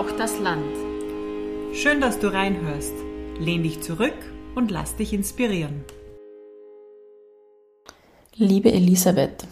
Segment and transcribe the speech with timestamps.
[0.00, 0.64] Braucht das Land.
[1.74, 2.94] Schön, dass du reinhörst.
[3.38, 4.14] Lehn dich zurück
[4.54, 5.84] und lass dich inspirieren.
[8.34, 9.46] Liebe Elisabeth,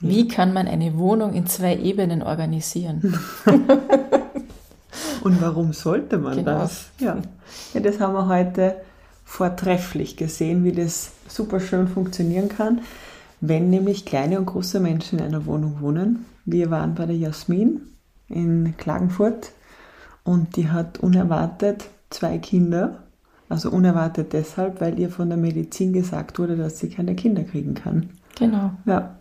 [0.00, 3.02] wie kann man eine Wohnung in zwei Ebenen organisieren?
[5.22, 6.60] und warum sollte man genau.
[6.60, 6.86] das?
[6.98, 7.18] Ja.
[7.74, 8.76] ja, das haben wir heute
[9.22, 12.80] vortrefflich gesehen, wie das super schön funktionieren kann,
[13.42, 17.82] wenn nämlich kleine und große Menschen in einer Wohnung wohnen wir waren bei der Jasmin
[18.28, 19.52] in Klagenfurt
[20.24, 23.04] und die hat unerwartet zwei Kinder.
[23.48, 27.74] Also unerwartet deshalb, weil ihr von der Medizin gesagt wurde, dass sie keine Kinder kriegen
[27.74, 28.10] kann.
[28.38, 28.72] Genau.
[28.84, 29.18] Ja.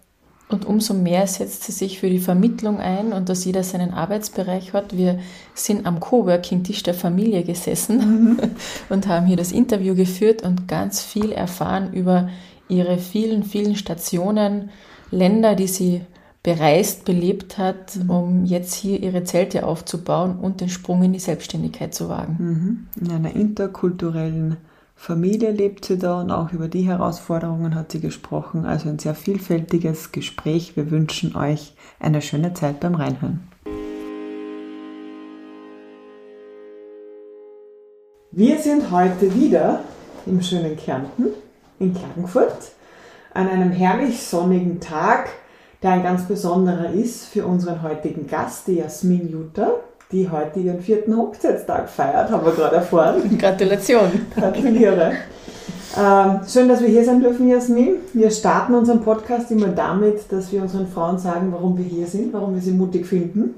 [0.49, 4.71] Und umso mehr setzt sie sich für die Vermittlung ein und dass jeder seinen Arbeitsbereich
[4.73, 4.95] hat.
[4.95, 5.19] Wir
[5.53, 8.39] sind am Coworking-Tisch der Familie gesessen mhm.
[8.89, 12.30] und haben hier das Interview geführt und ganz viel erfahren über
[12.69, 14.69] ihre vielen, vielen Stationen,
[15.11, 16.02] Länder, die sie
[16.48, 18.09] bereist, belebt hat, mhm.
[18.09, 22.38] um jetzt hier ihre Zelte aufzubauen und den Sprung in die Selbstständigkeit zu wagen.
[22.40, 23.06] Mhm.
[23.06, 24.56] In einer interkulturellen
[24.95, 28.64] Familie lebt sie da und auch über die Herausforderungen hat sie gesprochen.
[28.64, 30.78] Also ein sehr vielfältiges Gespräch.
[30.78, 33.45] Wir wünschen euch eine schöne Zeit beim Reinhören.
[38.31, 39.81] Wir sind heute wieder
[40.25, 41.25] im schönen Kärnten
[41.78, 42.72] in Klagenfurt
[43.34, 45.28] an einem herrlich sonnigen Tag
[45.83, 49.72] der ein ganz besonderer ist für unseren heutigen Gast, die Jasmin Jutta,
[50.11, 53.38] die heute ihren vierten Hochzeitstag feiert, haben wir gerade erfahren.
[53.39, 54.09] Gratulation.
[54.36, 55.14] Gratuliere.
[55.97, 57.95] Ähm, schön, dass wir hier sein dürfen, Jasmin.
[58.14, 62.34] Wir starten unseren Podcast immer damit, dass wir unseren Frauen sagen, warum wir hier sind,
[62.34, 63.56] warum wir sie mutig finden.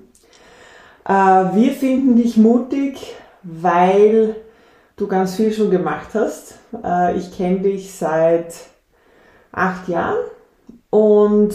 [1.05, 4.35] Äh, wir finden dich mutig, weil
[4.95, 6.55] du ganz viel schon gemacht hast.
[6.83, 8.53] Äh, ich kenne dich seit
[9.51, 10.17] acht Jahren
[10.89, 11.53] und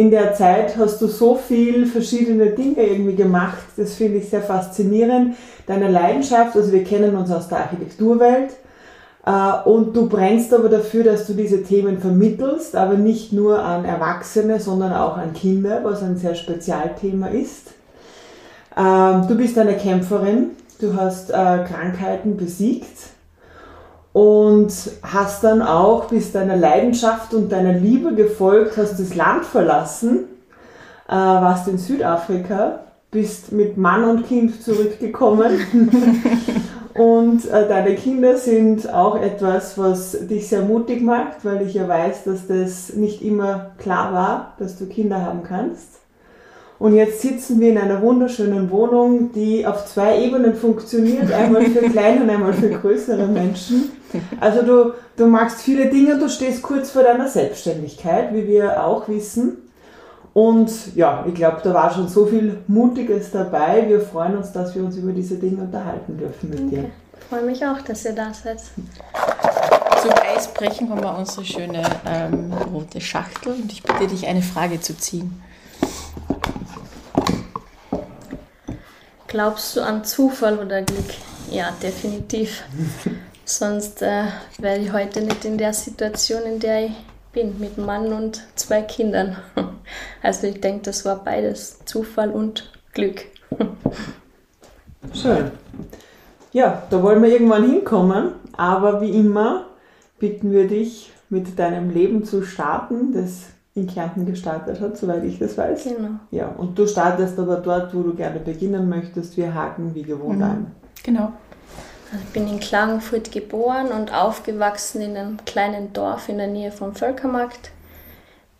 [0.00, 3.58] in der Zeit hast du so viel verschiedene Dinge irgendwie gemacht.
[3.76, 5.36] Das finde ich sehr faszinierend.
[5.66, 8.52] Deine Leidenschaft, also wir kennen uns aus der Architekturwelt.
[9.26, 13.84] Äh, und du brennst aber dafür, dass du diese Themen vermittelst, aber nicht nur an
[13.84, 17.72] Erwachsene, sondern auch an Kinder, was ein sehr Spezialthema ist.
[18.78, 23.10] Ähm, du bist eine Kämpferin, du hast äh, Krankheiten besiegt
[24.12, 24.72] und
[25.02, 30.24] hast dann auch bis deiner Leidenschaft und deiner Liebe gefolgt, hast das Land verlassen,
[31.08, 35.60] äh, warst in Südafrika, bist mit Mann und Kind zurückgekommen
[36.94, 41.86] und äh, deine Kinder sind auch etwas, was dich sehr mutig macht, weil ich ja
[41.86, 46.00] weiß, dass das nicht immer klar war, dass du Kinder haben kannst.
[46.80, 51.80] Und jetzt sitzen wir in einer wunderschönen Wohnung, die auf zwei Ebenen funktioniert, einmal für
[51.90, 53.99] kleine und einmal für größere Menschen.
[54.40, 59.08] Also du, du magst viele Dinge, du stehst kurz vor deiner Selbstständigkeit, wie wir auch
[59.08, 59.58] wissen.
[60.32, 63.88] Und ja, ich glaube, da war schon so viel Mutiges dabei.
[63.88, 66.68] Wir freuen uns, dass wir uns über diese Dinge unterhalten dürfen mit okay.
[66.70, 66.90] dir.
[67.18, 68.60] Ich freue mich auch, dass ihr da seid.
[70.02, 74.80] Zum Eisbrechen haben wir unsere schöne ähm, rote Schachtel und ich bitte dich, eine Frage
[74.80, 75.42] zu ziehen.
[79.26, 81.14] Glaubst du an Zufall oder Glück?
[81.50, 82.62] Ja, definitiv.
[83.50, 84.26] Sonst äh,
[84.58, 86.92] wäre ich heute nicht in der Situation, in der ich
[87.32, 89.36] bin, mit Mann und zwei Kindern.
[90.22, 93.22] Also ich denke, das war beides Zufall und Glück.
[95.12, 95.50] Schön.
[96.52, 99.64] Ja, da wollen wir irgendwann hinkommen, aber wie immer
[100.20, 105.40] bitten wir dich, mit deinem Leben zu starten, das in Kärnten gestartet hat, soweit ich
[105.40, 105.84] das weiß.
[105.84, 106.10] Genau.
[106.30, 109.36] Ja, und du startest aber dort, wo du gerne beginnen möchtest.
[109.36, 110.44] Wir haken wie gewohnt mhm.
[110.44, 110.74] ein.
[111.02, 111.32] Genau.
[112.12, 116.72] Also ich bin in Klagenfurt geboren und aufgewachsen in einem kleinen Dorf in der Nähe
[116.72, 117.70] vom Völkermarkt.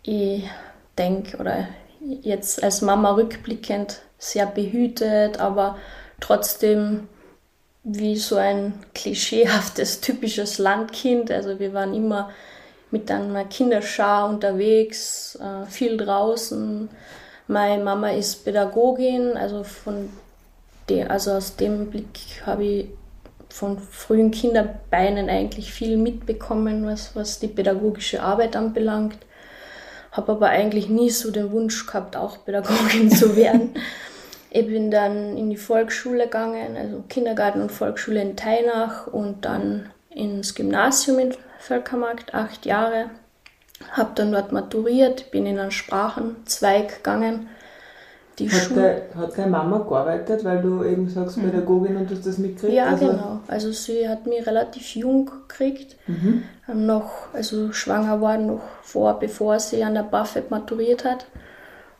[0.03, 0.49] Ich
[0.97, 1.67] denke, oder
[1.99, 5.77] jetzt als Mama rückblickend, sehr behütet, aber
[6.19, 7.07] trotzdem
[7.83, 11.31] wie so ein klischeehaftes, typisches Landkind.
[11.31, 12.29] Also wir waren immer
[12.91, 16.89] mit einer Kinderschar unterwegs, äh, viel draußen.
[17.47, 20.09] Meine Mama ist Pädagogin, also von
[20.89, 22.87] de, also aus dem Blick habe ich
[23.51, 29.17] von frühen Kinderbeinen eigentlich viel mitbekommen, was, was die pädagogische Arbeit anbelangt.
[30.11, 33.75] Habe aber eigentlich nie so den Wunsch gehabt, auch Pädagogin zu werden.
[34.49, 39.89] ich bin dann in die Volksschule gegangen, also Kindergarten und Volksschule in Teinach und dann
[40.09, 43.09] ins Gymnasium in Völkermarkt, acht Jahre.
[43.91, 47.49] Habe dann dort maturiert, bin in einen Sprachenzweig gegangen.
[48.41, 51.43] Die hat, de, hat deine Mama gearbeitet, weil du eben sagst, mhm.
[51.43, 52.73] Pädagogin und du hast das mitgekriegt?
[52.73, 53.39] Ja, also genau.
[53.47, 55.95] Also sie hat mich relativ jung gekriegt.
[56.07, 56.43] Mhm.
[56.73, 61.25] Noch, also schwanger war noch vor, bevor sie an der BAföG maturiert hat.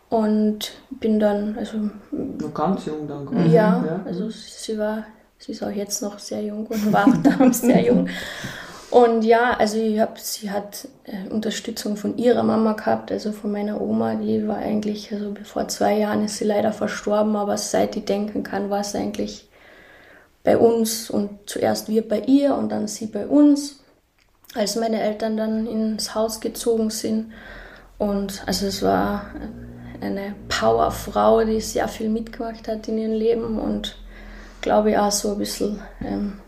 [0.09, 1.77] Und bin dann, also.
[2.11, 3.49] Noch ganz jung dann, quasi.
[3.49, 5.05] Ja, ja, also sie war,
[5.37, 8.09] sie ist auch jetzt noch sehr jung und war auch damals sehr jung.
[8.91, 13.49] Und ja, also ich hab, sie hat äh, Unterstützung von ihrer Mama gehabt, also von
[13.49, 17.95] meiner Oma, die war eigentlich, also vor zwei Jahren ist sie leider verstorben, aber seit
[17.95, 19.49] ich denken kann, war es eigentlich
[20.43, 23.79] bei uns und zuerst wir bei ihr und dann sie bei uns,
[24.55, 27.31] als meine Eltern dann ins Haus gezogen sind.
[27.97, 29.27] Und also es war
[30.01, 33.95] eine Powerfrau, die sehr viel mitgemacht hat in ihrem Leben und
[34.59, 36.39] glaube ich auch so ein bisschen ähm,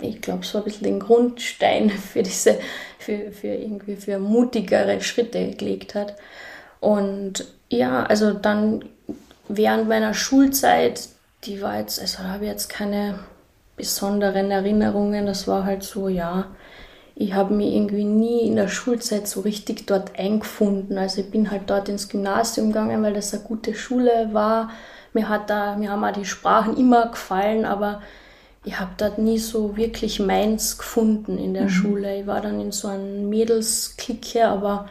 [0.00, 2.58] ich glaube, so ein bisschen den Grundstein für diese,
[2.98, 6.16] für, für irgendwie für mutigere Schritte gelegt hat.
[6.80, 8.84] Und ja, also dann
[9.48, 11.08] während meiner Schulzeit,
[11.44, 13.18] die war jetzt, also habe ich jetzt keine
[13.76, 15.26] besonderen Erinnerungen.
[15.26, 16.46] Das war halt so, ja,
[17.14, 20.98] ich habe mich irgendwie nie in der Schulzeit so richtig dort eingefunden.
[20.98, 24.70] Also ich bin halt dort ins Gymnasium gegangen, weil das eine gute Schule war.
[25.12, 28.02] Mir hat da, mir haben auch die Sprachen immer gefallen, aber
[28.66, 31.70] ich habe dort nie so wirklich meins gefunden in der mhm.
[31.70, 32.20] Schule.
[32.20, 34.88] Ich war dann in so einem Mädelsklicke, aber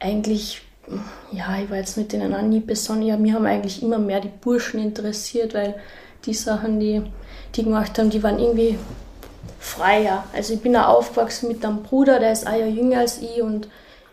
[0.00, 0.62] eigentlich,
[1.30, 3.08] ja, ich war jetzt mit denen auch nie besonders.
[3.08, 5.76] Ja, mir haben eigentlich immer mehr die Burschen interessiert, weil
[6.26, 7.02] die Sachen, die
[7.54, 8.76] die gemacht haben, die waren irgendwie
[9.60, 10.24] freier.
[10.32, 13.40] Also ich bin auch aufgewachsen mit einem Bruder, der ist ein Jahr jünger als ich
[13.40, 13.68] und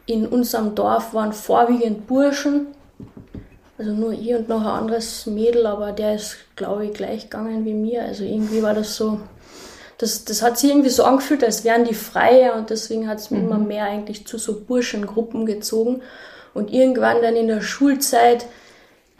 [0.06, 2.68] in unserem Dorf waren vorwiegend Burschen
[3.80, 7.64] also nur ich und noch ein anderes Mädel, aber der ist, glaube ich, gleich gegangen
[7.64, 8.04] wie mir.
[8.04, 9.22] Also irgendwie war das so,
[9.98, 13.32] das, das hat sich irgendwie so angefühlt, als wären die freier und deswegen hat es
[13.32, 13.48] mich mhm.
[13.48, 16.02] immer mehr eigentlich zu so Burschengruppen gezogen.
[16.54, 18.48] Und irgendwann dann in der Schulzeit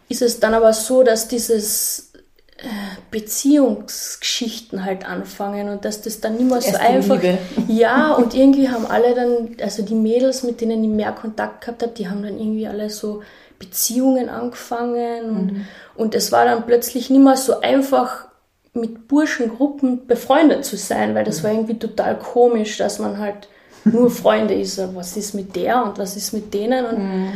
[0.10, 2.12] ist es dann aber so, dass dieses
[2.58, 2.68] äh,
[3.12, 7.22] Beziehungsgeschichten halt anfangen und dass das dann nicht mehr so Erste einfach.
[7.22, 7.38] Liebe.
[7.70, 11.82] Ja, und irgendwie haben alle dann, also die Mädels, mit denen ich mehr Kontakt gehabt
[11.82, 13.22] habe, die haben dann irgendwie alle so
[13.60, 15.66] Beziehungen angefangen und, mhm.
[15.96, 18.26] und es war dann plötzlich nicht mehr so einfach
[18.74, 21.44] mit Burschengruppen befreundet zu sein, weil das mhm.
[21.44, 23.50] war irgendwie total komisch, dass man halt
[23.84, 24.80] nur Freunde ist.
[24.96, 26.86] Was ist mit der und was ist mit denen?
[26.86, 27.32] Und mhm.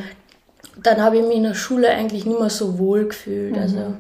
[0.82, 3.58] dann habe ich mich in der Schule eigentlich nicht mehr so wohl gefühlt.
[3.58, 3.98] Also mhm.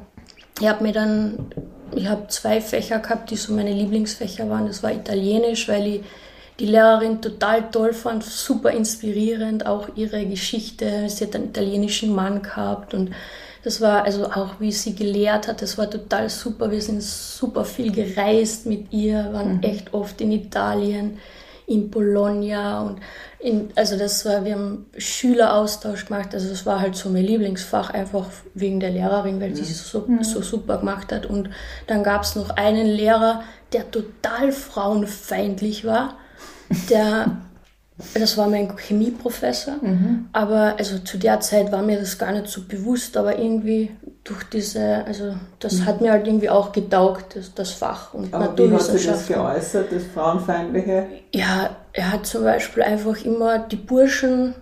[0.59, 1.47] ich habe mir dann,
[1.95, 4.67] ich habe zwei Fächer gehabt, die so meine Lieblingsfächer waren.
[4.67, 6.01] Das war Italienisch, weil ich
[6.59, 11.09] die Lehrerin total toll fand, super inspirierend, auch ihre Geschichte.
[11.09, 13.11] Sie hat einen italienischen Mann gehabt und
[13.63, 16.69] das war also auch, wie sie gelehrt hat, das war total super.
[16.69, 19.63] Wir sind super viel gereist mit ihr, waren mhm.
[19.63, 21.17] echt oft in Italien,
[21.65, 22.99] in Bologna und
[23.39, 27.89] in, also das war, wir haben Schüleraustausch gemacht, also das war halt so mein Lieblingsfach,
[27.89, 30.23] einfach wegen der Lehrerin, weil sie es so, mhm.
[30.23, 31.25] so super gemacht hat.
[31.25, 31.49] Und
[31.87, 36.17] dann gab es noch einen Lehrer, der total frauenfeindlich war
[36.89, 37.37] der,
[38.13, 40.29] das war mein Chemieprofessor, mhm.
[40.33, 43.91] aber also zu der Zeit war mir das gar nicht so bewusst, aber irgendwie
[44.23, 45.85] durch diese, also das mhm.
[45.85, 48.95] hat mir halt irgendwie auch getaugt, das, das Fach und aber Naturwissenschaften.
[48.95, 51.05] Wie hat sich das geäußert, das Frauenfeindliche?
[51.33, 54.55] Ja, er hat zum Beispiel einfach immer die Burschen,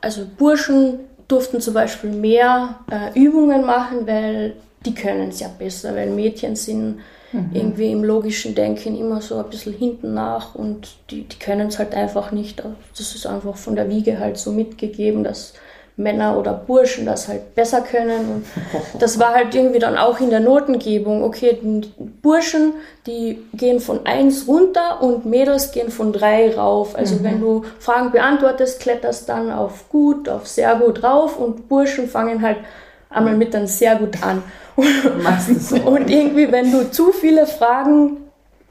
[0.00, 4.54] also Burschen durften zum Beispiel mehr äh, Übungen machen, weil
[4.84, 7.00] die können es ja besser, weil Mädchen sind
[7.32, 7.50] mhm.
[7.52, 11.78] irgendwie im logischen Denken immer so ein bisschen hinten nach und die, die können es
[11.78, 12.62] halt einfach nicht.
[12.96, 15.54] Das ist einfach von der Wiege halt so mitgegeben, dass
[15.96, 18.30] Männer oder Burschen das halt besser können.
[18.30, 18.46] Und
[19.00, 21.22] das war halt irgendwie dann auch in der Notengebung.
[21.22, 21.58] Okay,
[22.22, 22.74] Burschen,
[23.06, 26.96] die gehen von 1 runter und Mädels gehen von 3 rauf.
[26.96, 27.24] Also mhm.
[27.24, 32.42] wenn du Fragen beantwortest, kletterst dann auf gut, auf sehr gut rauf und Burschen fangen
[32.42, 32.58] halt
[33.10, 34.42] einmal mit dann sehr gut an.
[35.84, 38.18] Und irgendwie, wenn du zu viele Fragen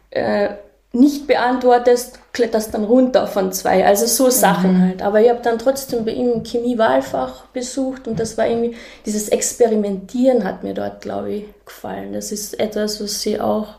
[0.09, 0.49] äh,
[0.93, 3.85] nicht beantwortest, kletterst dann runter von zwei.
[3.85, 4.81] Also so Sachen mhm.
[4.81, 5.01] halt.
[5.01, 10.43] Aber ich habe dann trotzdem bei ihm Chemie-Wahlfach besucht und das war irgendwie, dieses Experimentieren
[10.43, 12.13] hat mir dort, glaube ich, gefallen.
[12.13, 13.75] Das ist etwas, was sie auch,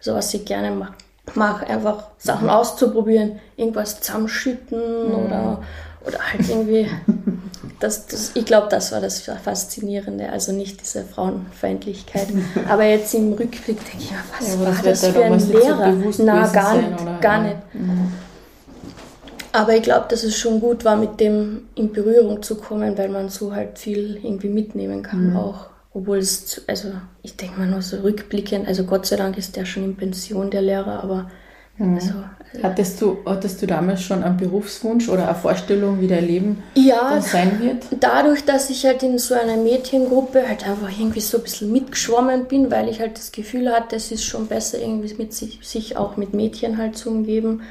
[0.00, 0.94] so was sie gerne macht
[1.36, 2.50] mache, einfach Sachen mhm.
[2.50, 5.14] auszuprobieren, irgendwas zusammenschütten mhm.
[5.14, 5.62] oder,
[6.06, 6.88] oder halt irgendwie
[7.80, 12.28] das, das, ich glaube, das war das Faszinierende, also nicht diese Frauenfeindlichkeit.
[12.68, 16.12] Aber jetzt im Rückblick denke ich, was ja, war das, das für ein Lehrer?
[16.12, 17.56] So Na, gar nicht, sein, gar nicht.
[17.72, 18.12] Mhm.
[19.52, 23.08] Aber ich glaube, dass es schon gut war, mit dem in Berührung zu kommen, weil
[23.08, 25.36] man so halt viel irgendwie mitnehmen kann mhm.
[25.36, 25.66] auch.
[25.92, 26.92] Obwohl es, also
[27.22, 30.50] ich denke mal nur so rückblickend, also Gott sei Dank ist der schon in Pension,
[30.50, 31.30] der Lehrer, aber
[31.80, 31.94] Mhm.
[31.94, 32.14] Also,
[32.62, 37.20] hattest, du, hattest du damals schon einen Berufswunsch oder eine Vorstellung, wie dein Leben ja,
[37.20, 37.84] sein wird?
[38.00, 42.46] Dadurch, dass ich halt in so einer Mädchengruppe halt einfach irgendwie so ein bisschen mitgeschwommen
[42.46, 45.96] bin, weil ich halt das Gefühl hatte, es ist schon besser, irgendwie mit sich, sich
[45.96, 47.62] auch mit Mädchen halt zu umgeben.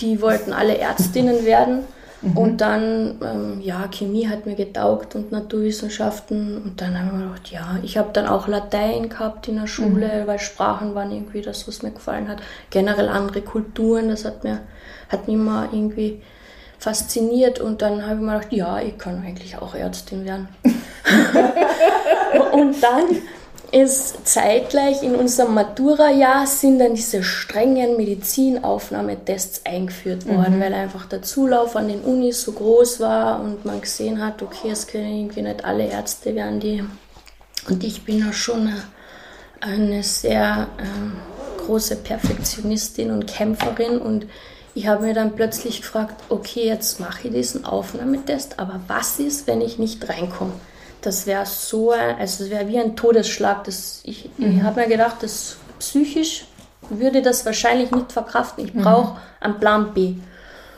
[0.00, 1.84] Die wollten alle Ärztinnen werden.
[2.20, 2.36] Mhm.
[2.36, 6.60] Und dann, ähm, ja, Chemie hat mir getaugt und Naturwissenschaften.
[6.62, 9.66] Und dann habe ich mir gedacht, ja, ich habe dann auch Latein gehabt in der
[9.66, 10.26] Schule, mhm.
[10.26, 12.38] weil Sprachen waren irgendwie das, was mir gefallen hat.
[12.70, 14.60] Generell andere Kulturen, das hat mir,
[15.08, 16.22] hat mich immer irgendwie
[16.78, 17.60] fasziniert.
[17.60, 20.48] Und dann habe ich mir gedacht, ja, ich kann eigentlich auch Ärztin werden.
[22.52, 23.04] und dann
[23.70, 30.60] ist zeitgleich in unserem Matura-Jahr sind dann diese strengen Medizinaufnahmetests eingeführt worden, mhm.
[30.60, 34.70] weil einfach der Zulauf an den Unis so groß war und man gesehen hat, okay,
[34.70, 36.82] es können irgendwie nicht alle Ärzte werden, die.
[37.68, 38.82] Und ich bin ja schon eine,
[39.60, 44.26] eine sehr äh, große Perfektionistin und Kämpferin und
[44.74, 49.46] ich habe mir dann plötzlich gefragt, okay, jetzt mache ich diesen Aufnahmetest, aber was ist,
[49.46, 50.52] wenn ich nicht reinkomme?
[51.00, 53.64] Das wäre so, also es wäre wie ein Todesschlag.
[53.64, 54.58] Das, ich mhm.
[54.58, 56.46] ich habe mir gedacht, dass psychisch
[56.90, 58.64] würde das wahrscheinlich nicht verkraften.
[58.64, 59.18] Ich brauche mhm.
[59.40, 60.14] einen Plan B.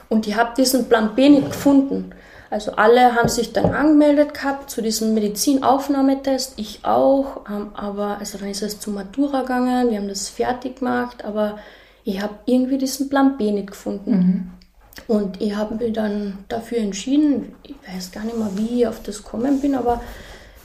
[0.09, 2.13] Und ich habe diesen Plan B nicht gefunden.
[2.51, 8.39] Also alle haben sich dann angemeldet gehabt zu diesem Medizinaufnahmetest, ich auch, ähm, aber also
[8.39, 11.61] dann ist es zu Matura gegangen, wir haben das fertig gemacht, aber
[12.03, 14.11] ich habe irgendwie diesen Plan B nicht gefunden.
[14.11, 14.51] Mhm.
[15.07, 19.03] Und ich habe mich dann dafür entschieden, ich weiß gar nicht mehr, wie ich auf
[19.03, 20.01] das gekommen bin, aber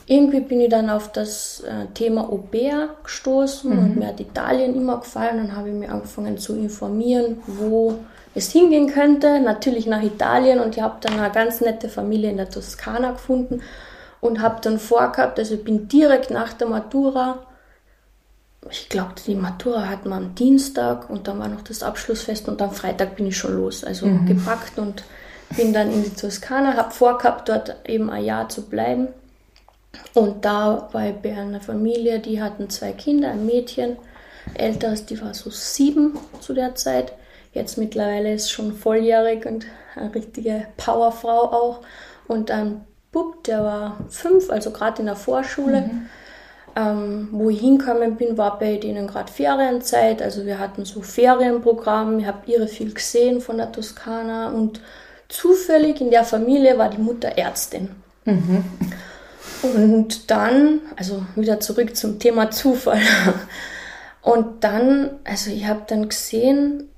[0.06, 3.78] irgendwie bin ich dann auf das äh, Thema Au pair gestoßen mhm.
[3.78, 5.38] und mir hat Italien immer gefallen.
[5.38, 7.96] Dann habe ich mich angefangen zu informieren, wo
[8.34, 9.40] es hingehen könnte.
[9.40, 13.62] Natürlich nach Italien und ich habe dann eine ganz nette Familie in der Toskana gefunden
[14.20, 17.38] und habe dann vorgehabt, also ich bin direkt nach der Matura
[18.70, 22.60] ich glaube, die Matura hatten wir am Dienstag und dann war noch das Abschlussfest und
[22.62, 23.84] am Freitag bin ich schon los.
[23.84, 24.26] Also mhm.
[24.26, 25.04] gepackt und
[25.56, 29.08] bin dann in die Toskana, habe vorgehabt, dort eben ein Jahr zu bleiben.
[30.14, 33.96] Und da war ich bei einer Familie, die hatten zwei Kinder, ein Mädchen,
[34.54, 37.12] älteres, die war so sieben zu der Zeit.
[37.52, 41.80] Jetzt mittlerweile ist schon volljährig und eine richtige Powerfrau auch.
[42.28, 45.82] Und ein Bub, der war fünf, also gerade in der Vorschule.
[45.82, 46.06] Mhm.
[46.76, 50.20] Ähm, wo ich hingekommen bin, war bei denen gerade Ferienzeit.
[50.20, 52.18] Also wir hatten so Ferienprogramm.
[52.18, 54.80] Ich habe ihre viel gesehen von der Toskana und
[55.28, 57.88] zufällig in der Familie war die Mutter Ärztin.
[58.26, 58.64] Mhm.
[59.62, 63.00] Und dann, also wieder zurück zum Thema Zufall.
[64.22, 66.88] Und dann, also ich habe dann gesehen,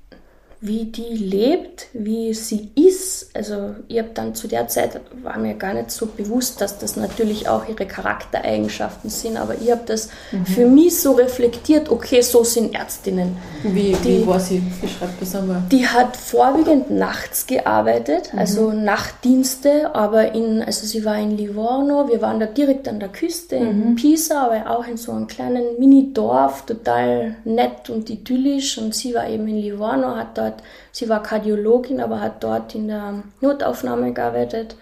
[0.61, 3.29] wie die lebt, wie sie ist.
[3.33, 6.97] Also ich habe dann zu der Zeit, war mir gar nicht so bewusst, dass das
[6.97, 10.45] natürlich auch ihre Charaktereigenschaften sind, aber ich habe das mhm.
[10.45, 13.37] für mich so reflektiert, okay, so sind Ärztinnen.
[13.63, 14.61] Wie, die, wie war sie?
[14.81, 15.63] Beschreibt das einmal.
[15.71, 18.39] Die hat vorwiegend nachts gearbeitet, mhm.
[18.39, 23.09] also Nachtdienste, aber in, also sie war in Livorno, wir waren da direkt an der
[23.09, 23.83] Küste, mhm.
[23.83, 29.13] in Pisa, aber auch in so einem kleinen Mini-Dorf, total nett und idyllisch und sie
[29.13, 33.23] war eben in Livorno, hat da dort, sie war Kardiologin, aber hat dort in der
[33.41, 34.75] Notaufnahme gearbeitet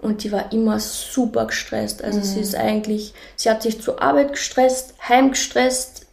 [0.00, 2.04] und die war immer super gestresst.
[2.04, 2.24] Also mhm.
[2.24, 6.06] sie ist eigentlich, sie hat sich zur Arbeit gestresst, heimgestresst,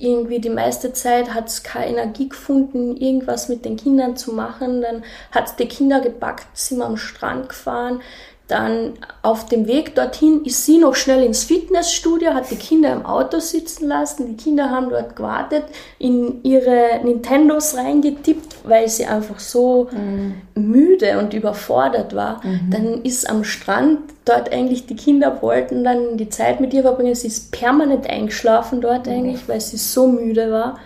[0.00, 4.80] irgendwie die meiste Zeit hat es keine Energie gefunden, irgendwas mit den Kindern zu machen.
[4.80, 5.02] Dann
[5.32, 8.00] hat sie die Kinder gepackt, sind wir am Strand gefahren.
[8.48, 13.04] Dann auf dem Weg dorthin ist sie noch schnell ins Fitnessstudio, hat die Kinder im
[13.04, 14.26] Auto sitzen lassen.
[14.26, 15.64] Die Kinder haben dort gewartet,
[15.98, 20.36] in ihre Nintendos reingetippt, weil sie einfach so mhm.
[20.54, 22.40] müde und überfordert war.
[22.42, 22.70] Mhm.
[22.70, 27.14] Dann ist am Strand dort eigentlich, die Kinder wollten dann die Zeit mit ihr verbringen.
[27.14, 29.12] Sie ist permanent eingeschlafen dort mhm.
[29.12, 30.78] eigentlich, weil sie so müde war.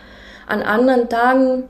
[0.48, 1.64] An anderen Tagen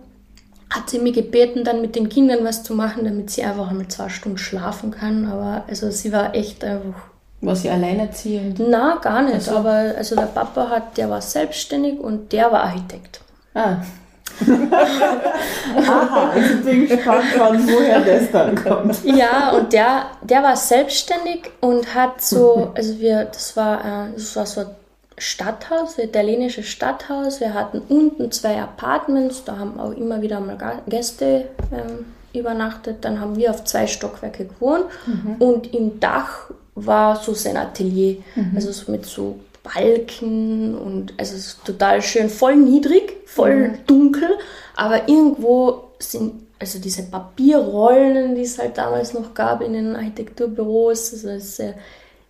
[0.74, 3.88] hat sie mir gebeten, dann mit den Kindern was zu machen, damit sie einfach einmal
[3.88, 5.26] zwei Stunden schlafen kann.
[5.30, 7.00] Aber also sie war echt einfach.
[7.40, 8.58] War sie alleinerziehend?
[8.58, 9.34] Na, gar nicht.
[9.34, 9.56] Also.
[9.56, 13.20] Aber also der Papa hat, der war selbstständig und der war Architekt.
[13.54, 13.76] Ah.
[15.76, 19.04] Aha, ich bin gespannt, von woher das dann kommt.
[19.04, 24.34] Ja, und der, der war selbstständig und hat so, also wir, das war, äh, das
[24.36, 24.64] war so
[25.18, 27.40] Stadthaus, italienisches Stadthaus.
[27.40, 33.04] Wir hatten unten zwei Apartments, da haben auch immer wieder mal Gäste ähm, übernachtet.
[33.04, 35.36] Dann haben wir auf zwei Stockwerke gewohnt mhm.
[35.38, 38.52] und im Dach war so sein Atelier, mhm.
[38.54, 43.78] also so mit so Balken und also es ist total schön, voll niedrig, voll mhm.
[43.86, 44.28] dunkel,
[44.74, 51.12] aber irgendwo sind also diese Papierrollen, die es halt damals noch gab in den Architekturbüros,
[51.12, 51.74] also sehr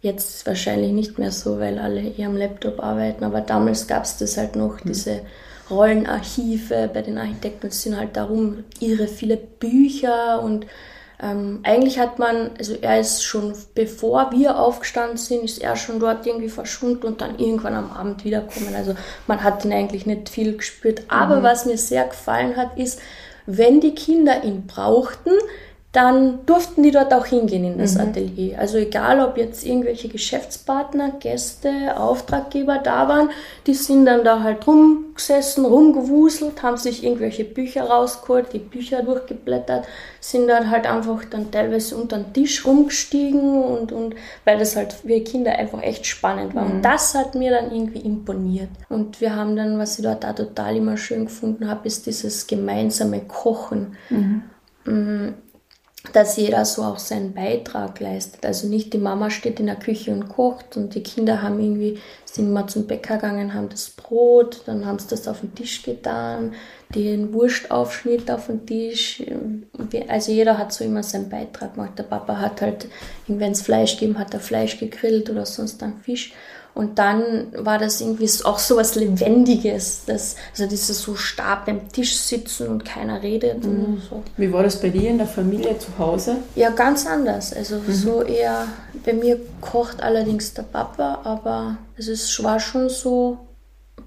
[0.02, 4.18] Jetzt wahrscheinlich nicht mehr so, weil alle hier am Laptop arbeiten, aber damals gab es
[4.18, 4.88] das halt noch, mhm.
[4.88, 5.20] diese
[5.70, 7.68] Rollenarchive bei den Architekten.
[7.68, 10.66] Es sind halt darum ihre viele Bücher und
[11.22, 16.00] ähm, eigentlich hat man, also er ist schon, bevor wir aufgestanden sind, ist er schon
[16.00, 18.74] dort irgendwie verschwunden und dann irgendwann am Abend wiederkommen.
[18.74, 18.96] Also
[19.28, 21.02] man hat ihn eigentlich nicht viel gespürt.
[21.06, 21.42] Aber mhm.
[21.44, 23.00] was mir sehr gefallen hat, ist,
[23.46, 25.30] wenn die Kinder ihn brauchten,
[25.92, 28.00] dann durften die dort auch hingehen in das mhm.
[28.00, 28.58] Atelier.
[28.58, 33.28] Also egal, ob jetzt irgendwelche Geschäftspartner, Gäste, Auftraggeber da waren,
[33.66, 39.84] die sind dann da halt rumgesessen, rumgewuselt, haben sich irgendwelche Bücher rausgeholt, die Bücher durchgeblättert,
[40.18, 44.14] sind dann halt einfach dann teilweise unter den Tisch rumgestiegen und, und
[44.46, 46.64] weil das halt für Kinder einfach echt spannend war.
[46.64, 46.76] Mhm.
[46.76, 48.70] Und das hat mir dann irgendwie imponiert.
[48.88, 52.46] Und wir haben dann, was ich dort auch total immer schön gefunden habe, ist dieses
[52.46, 53.94] gemeinsame Kochen.
[54.08, 55.34] Mhm.
[56.12, 58.44] Dass jeder so auch seinen Beitrag leistet.
[58.44, 62.00] Also nicht die Mama steht in der Küche und kocht und die Kinder haben irgendwie,
[62.24, 65.84] sind mal zum Bäcker gegangen, haben das Brot, dann haben sie das auf den Tisch
[65.84, 66.54] getan,
[66.92, 69.22] den Wurstaufschnitt auf den Tisch.
[70.08, 71.92] Also jeder hat so immer seinen Beitrag gemacht.
[71.96, 72.88] Der Papa hat halt,
[73.28, 76.32] wenn es Fleisch gegeben hat, er Fleisch gegrillt oder sonst dann Fisch.
[76.74, 81.88] Und dann war das irgendwie auch so was Lebendiges, das, also dieses so stark beim
[81.90, 83.64] Tisch sitzen und keiner redet.
[83.64, 83.84] Mhm.
[83.84, 84.22] Und so.
[84.38, 86.38] Wie war das bei dir in der Familie zu Hause?
[86.54, 87.52] Ja, ganz anders.
[87.52, 87.92] Also mhm.
[87.92, 88.68] so eher,
[89.04, 93.38] bei mir kocht allerdings der Papa, aber es ist, war schon so,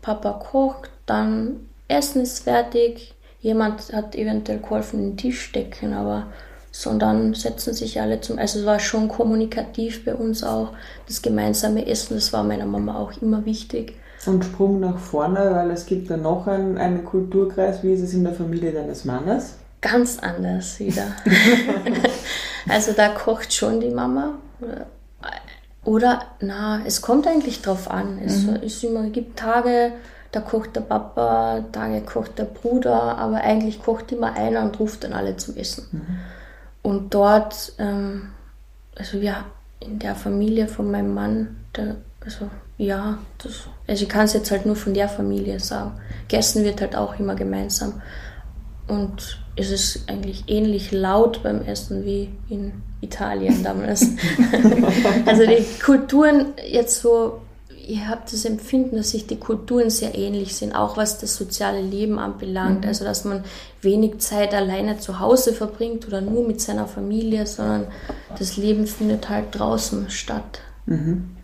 [0.01, 6.27] Papa kocht, dann Essen ist fertig, jemand hat eventuell geholfen, den Tisch decken, aber
[6.77, 10.74] sondern setzen sich alle zum, also es war schon kommunikativ bei uns auch,
[11.08, 13.96] das gemeinsame Essen, das war meiner Mama auch immer wichtig.
[14.25, 18.13] Und Sprung nach vorne, weil es gibt ja noch einen, einen Kulturkreis, wie ist es
[18.13, 19.53] in der Familie deines Mannes?
[19.79, 21.05] Ganz anders wieder.
[22.70, 24.34] also da kocht schon die Mama.
[25.86, 28.20] Oder, na, es kommt eigentlich drauf an.
[28.22, 28.55] Es mhm.
[28.55, 29.94] ist immer, gibt Tage,
[30.34, 35.05] da kocht der Papa, Tage kocht der Bruder, aber eigentlich kocht immer einer und ruft
[35.05, 35.88] dann alle zum Essen.
[35.91, 36.20] Mhm.
[36.86, 38.27] Und dort, ähm,
[38.96, 39.46] also ja,
[39.80, 44.51] in der Familie von meinem Mann, der, also ja, das, also ich kann es jetzt
[44.51, 45.94] halt nur von der Familie sagen.
[46.27, 48.03] Gegessen wird halt auch immer gemeinsam.
[48.88, 54.07] Und es ist eigentlich ähnlich laut beim Essen wie in Italien damals.
[55.25, 57.42] also die Kulturen jetzt so
[57.87, 61.81] ihr habt das Empfinden, dass sich die Kulturen sehr ähnlich sind, auch was das soziale
[61.81, 62.81] Leben anbelangt.
[62.81, 62.87] Mhm.
[62.87, 63.43] Also, dass man
[63.81, 67.87] wenig Zeit alleine zu Hause verbringt oder nur mit seiner Familie, sondern
[68.37, 70.61] das Leben findet halt draußen statt.
[70.85, 71.35] Mhm.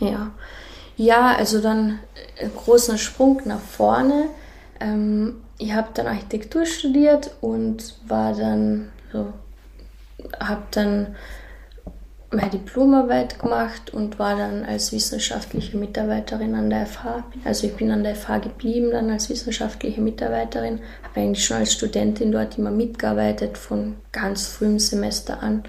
[0.00, 0.30] Ja.
[0.96, 1.98] Ja, also dann
[2.40, 4.26] ein großer Sprung nach vorne.
[4.80, 9.32] Ähm, ich habe dann Architektur studiert und war dann so,
[10.40, 11.16] habe dann
[12.34, 17.24] meine Diplomarbeit gemacht und war dann als wissenschaftliche Mitarbeiterin an der FH.
[17.44, 21.72] Also ich bin an der FH geblieben dann als wissenschaftliche Mitarbeiterin, habe eigentlich schon als
[21.72, 25.64] Studentin dort immer mitgearbeitet von ganz frühem Semester an.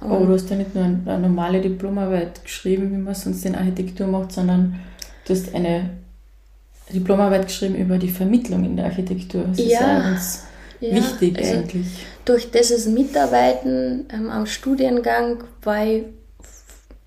[0.00, 4.06] Aber du hast ja nicht nur eine normale Diplomarbeit geschrieben, wie man sonst in Architektur
[4.06, 4.80] macht, sondern
[5.26, 5.90] du hast eine
[6.92, 9.44] Diplomarbeit geschrieben über die Vermittlung in der Architektur.
[9.48, 9.64] Das ja.
[9.64, 10.46] ist ja ganz
[10.80, 12.06] ja, wichtig also eigentlich.
[12.24, 16.04] Durch dieses Mitarbeiten ähm, am Studiengang war ich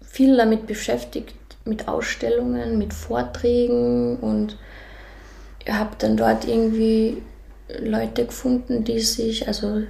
[0.01, 4.57] viel damit beschäftigt, mit Ausstellungen, mit Vorträgen und
[5.67, 7.21] habe dann dort irgendwie
[7.79, 9.83] Leute gefunden, die sich, also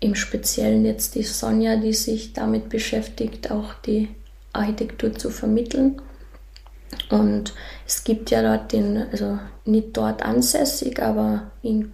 [0.00, 4.08] im Speziellen jetzt die Sonja, die sich damit beschäftigt, auch die
[4.52, 6.00] Architektur zu vermitteln.
[7.10, 7.54] Und
[7.86, 11.92] es gibt ja dort den, also nicht dort ansässig, aber in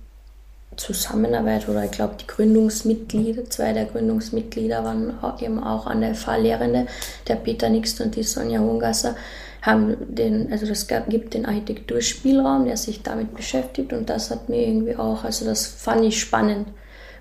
[0.76, 6.86] Zusammenarbeit oder ich glaube die Gründungsmitglieder, zwei der Gründungsmitglieder waren eben auch an der FH-Lehrende,
[7.28, 9.16] der Peter Nixt und die Sonja Hungasser,
[9.62, 14.66] haben den, also das gibt den Architekturspielraum, der sich damit beschäftigt und das hat mir
[14.66, 16.68] irgendwie auch, also das fand ich spannend.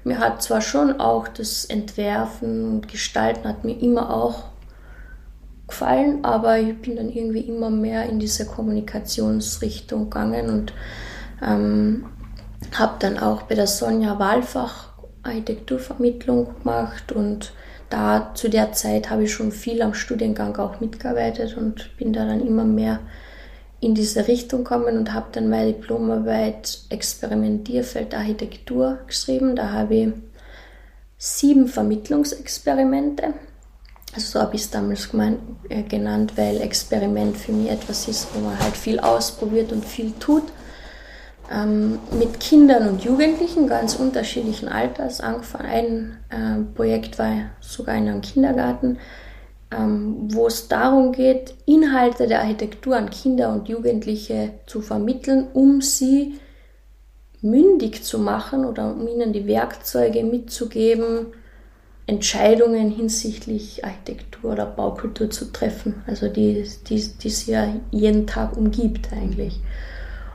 [0.04, 4.44] Mir hat zwar schon auch das Entwerfen und Gestalten hat mir immer auch
[5.68, 10.74] gefallen, aber ich bin dann irgendwie immer mehr in diese Kommunikationsrichtung gegangen und
[11.42, 12.06] ähm,
[12.80, 14.90] habe dann auch bei der Sonja Wahlfach
[15.24, 17.54] Architekturvermittlung gemacht und
[17.90, 22.26] da zu der Zeit habe ich schon viel am Studiengang auch mitgearbeitet und bin da
[22.26, 23.00] dann immer mehr
[23.80, 29.56] in diese Richtung gekommen und habe dann meine Diplomarbeit Experimentierfeld Architektur geschrieben.
[29.56, 30.10] Da habe ich
[31.18, 33.34] sieben Vermittlungsexperimente.
[34.16, 35.10] Also so habe ich es damals
[35.70, 40.14] äh, genannt, weil Experiment für mich etwas ist, wo man halt viel ausprobiert und viel
[40.20, 40.44] tut
[41.52, 46.18] ähm, mit Kindern und Jugendlichen ganz unterschiedlichen Alters angefangen.
[46.30, 48.98] Ein äh, Projekt war sogar in einem Kindergarten,
[49.72, 55.82] ähm, wo es darum geht, Inhalte der Architektur an Kinder und Jugendliche zu vermitteln, um
[55.82, 56.40] sie
[57.42, 61.28] mündig zu machen oder um ihnen die Werkzeuge mitzugeben,
[62.06, 68.58] Entscheidungen hinsichtlich Architektur oder Baukultur zu treffen, also die, die, die sie ja jeden Tag
[68.58, 69.60] umgibt eigentlich.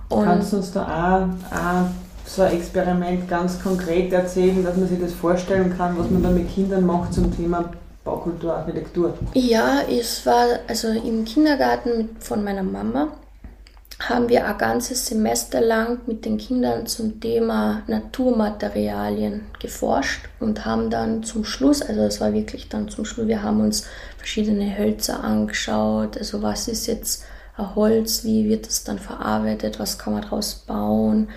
[0.09, 1.87] Und Kannst du uns da auch, auch
[2.25, 6.31] so ein Experiment ganz konkret erzählen, dass man sich das vorstellen kann, was man da
[6.31, 7.71] mit Kindern macht zum Thema
[8.05, 9.15] Baukultur, Architektur?
[9.35, 13.09] Ja, es war also im Kindergarten von meiner Mama
[14.01, 20.89] haben wir ein ganzes Semester lang mit den Kindern zum Thema Naturmaterialien geforscht und haben
[20.89, 25.25] dann zum Schluss, also es war wirklich dann zum Schluss, wir haben uns verschiedene Hölzer
[25.25, 27.25] angeschaut, also was ist jetzt
[27.59, 31.29] Holz, wie wird es dann verarbeitet, was kann man daraus bauen.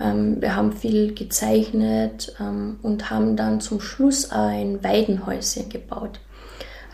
[0.00, 6.20] Ähm, wir haben viel gezeichnet ähm, und haben dann zum Schluss ein Weidenhäuschen gebaut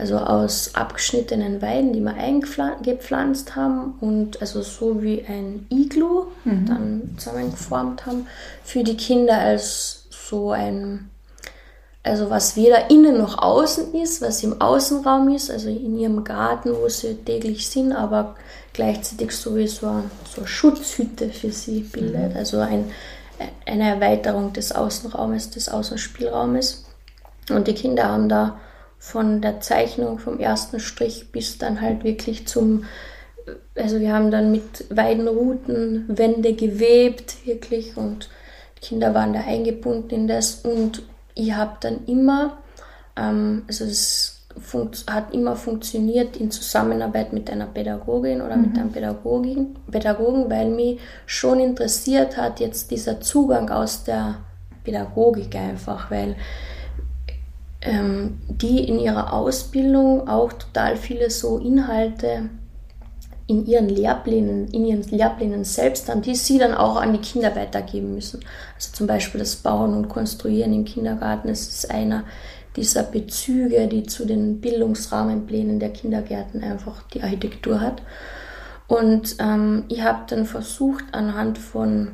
[0.00, 6.66] also aus abgeschnittenen Weiden, die wir eingepflanzt haben und also so wie ein Iglu mhm.
[6.66, 8.26] dann zusammengeformt haben
[8.64, 11.10] für die Kinder als so ein,
[12.02, 16.74] also was weder innen noch außen ist, was im Außenraum ist, also in ihrem Garten,
[16.74, 18.36] wo sie täglich sind, aber
[18.72, 22.36] gleichzeitig sowieso eine, so eine Schutzhütte für sie bildet, mhm.
[22.36, 22.90] also ein,
[23.66, 26.86] eine Erweiterung des Außenraumes, des Außenspielraumes.
[27.50, 28.58] Und die Kinder haben da
[28.98, 32.84] von der Zeichnung vom ersten Strich bis dann halt wirklich zum,
[33.74, 38.30] also wir haben dann mit Weidenruten Wände gewebt, wirklich, und
[38.76, 41.02] die Kinder waren da eingebunden in das und
[41.34, 42.58] ich habe dann immer,
[43.16, 44.36] ähm, also es
[45.08, 48.62] hat immer funktioniert in Zusammenarbeit mit einer Pädagogin oder mhm.
[48.62, 54.38] mit einem Pädagogin, Pädagogen, weil mich schon interessiert hat jetzt dieser Zugang aus der
[54.82, 56.36] Pädagogik einfach, weil
[57.82, 62.50] ähm, die in ihrer Ausbildung auch total viele so Inhalte
[63.50, 67.56] in ihren Lehrplänen, in ihren Lehrplänen selbst haben, die sie dann auch an die Kinder
[67.56, 68.44] weitergeben müssen.
[68.76, 72.22] Also zum Beispiel das Bauen und Konstruieren im Kindergarten, das ist einer
[72.76, 78.02] dieser Bezüge, die zu den Bildungsrahmenplänen der Kindergärten einfach die Architektur hat.
[78.86, 82.12] Und ähm, ich habe dann versucht, anhand von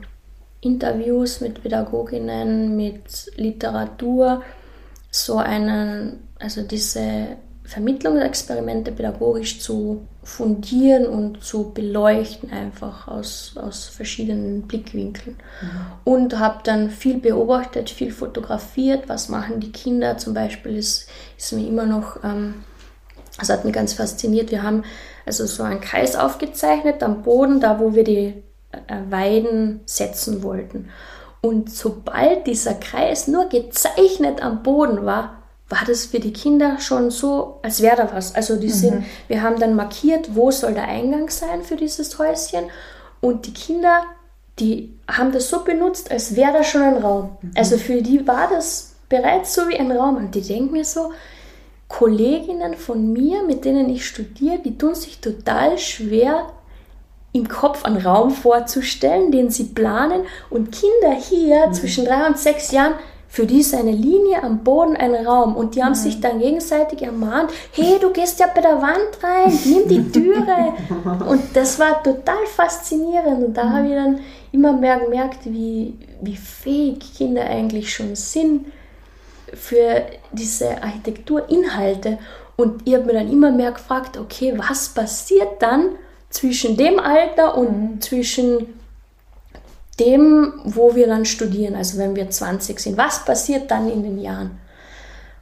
[0.62, 4.42] Interviews mit Pädagoginnen, mit Literatur,
[5.10, 7.36] so einen, also diese
[7.66, 15.36] Vermittlungsexperimente pädagogisch zu fundieren und zu beleuchten, einfach aus, aus verschiedenen Blickwinkeln.
[15.60, 15.68] Mhm.
[16.04, 20.16] Und habe dann viel beobachtet, viel fotografiert, was machen die Kinder.
[20.16, 22.54] Zum Beispiel ist, ist mir immer noch, ähm,
[23.38, 24.84] das hat mich ganz fasziniert, wir haben
[25.26, 30.88] also so einen Kreis aufgezeichnet am Boden, da wo wir die äh, Weiden setzen wollten.
[31.40, 37.10] Und sobald dieser Kreis nur gezeichnet am Boden war, war das für die Kinder schon
[37.10, 38.34] so, als wäre da was.
[38.34, 38.72] Also die mhm.
[38.72, 42.66] sind, wir haben dann markiert, wo soll der Eingang sein für dieses Häuschen.
[43.20, 44.04] Und die Kinder,
[44.58, 47.36] die haben das so benutzt, als wäre da schon ein Raum.
[47.42, 47.50] Mhm.
[47.56, 50.16] Also für die war das bereits so wie ein Raum.
[50.16, 51.12] Und die denken mir so,
[51.88, 56.46] Kolleginnen von mir, mit denen ich studiere, die tun sich total schwer,
[57.32, 61.72] im Kopf einen Raum vorzustellen, den sie planen und Kinder hier mhm.
[61.74, 62.94] zwischen drei und sechs Jahren
[63.36, 65.96] für die ist eine Linie am Boden ein Raum und die haben mhm.
[65.96, 70.72] sich dann gegenseitig ermahnt, hey, du gehst ja bei der Wand rein, nimm die Türe.
[71.28, 73.72] und das war total faszinierend und da mhm.
[73.74, 74.20] habe ich dann
[74.52, 78.72] immer mehr gemerkt, wie, wie fähig Kinder eigentlich schon sind
[79.52, 82.16] für diese Architekturinhalte.
[82.56, 85.90] Und ich habe mir dann immer mehr gefragt, okay, was passiert dann,
[86.30, 88.00] zwischen dem Alter und mhm.
[88.00, 88.80] zwischen
[89.98, 92.96] dem, wo wir dann studieren, also wenn wir 20 sind.
[92.96, 94.58] Was passiert dann in den Jahren?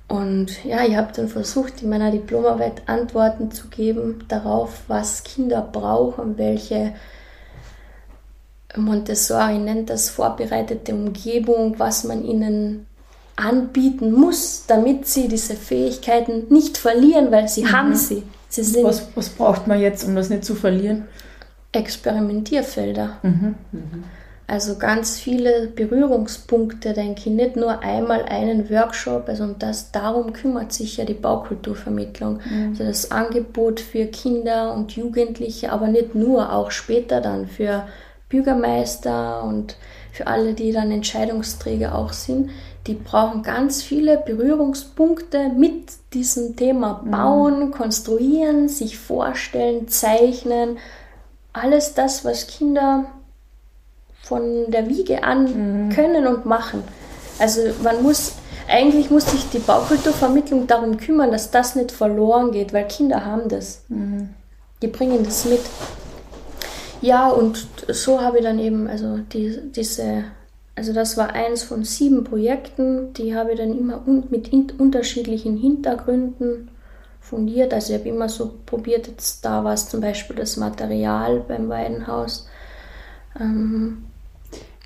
[0.06, 5.62] Und ja, ich habe dann versucht, in meiner Diplomarbeit Antworten zu geben darauf, was Kinder
[5.62, 6.94] brauchen, welche
[8.76, 12.86] Montessori nennt das vorbereitete Umgebung, was man ihnen
[13.36, 17.72] anbieten muss, damit sie diese Fähigkeiten nicht verlieren, weil sie mhm.
[17.72, 18.22] haben sie.
[18.48, 21.06] sie sind was, was braucht man jetzt, um das nicht zu verlieren?
[21.72, 23.18] Experimentierfelder.
[23.22, 23.54] Mhm.
[23.72, 24.04] Mhm.
[24.46, 30.34] Also ganz viele Berührungspunkte, denke ich, nicht nur einmal einen Workshop, also und das, darum
[30.34, 32.40] kümmert sich ja die Baukulturvermittlung.
[32.44, 32.68] Mhm.
[32.70, 37.86] Also das Angebot für Kinder und Jugendliche, aber nicht nur, auch später dann für
[38.28, 39.76] Bürgermeister und
[40.12, 42.50] für alle, die dann Entscheidungsträger auch sind,
[42.86, 47.10] die brauchen ganz viele Berührungspunkte mit diesem Thema mhm.
[47.10, 50.76] Bauen, Konstruieren, sich vorstellen, zeichnen.
[51.54, 53.06] Alles das, was Kinder
[54.24, 55.90] von der Wiege an mhm.
[55.90, 56.82] können und machen.
[57.38, 58.34] Also man muss,
[58.68, 63.48] eigentlich muss sich die Baukulturvermittlung darum kümmern, dass das nicht verloren geht, weil Kinder haben
[63.48, 63.82] das.
[63.88, 64.30] Mhm.
[64.82, 65.60] Die bringen das mit.
[67.00, 70.24] Ja, und so habe ich dann eben also die, diese
[70.76, 76.70] also das war eins von sieben Projekten, die habe ich dann immer mit unterschiedlichen Hintergründen
[77.20, 77.72] fundiert.
[77.72, 81.68] Also ich habe immer so probiert, jetzt da war es zum Beispiel das Material beim
[81.68, 82.48] Weidenhaus.
[83.38, 84.06] Ähm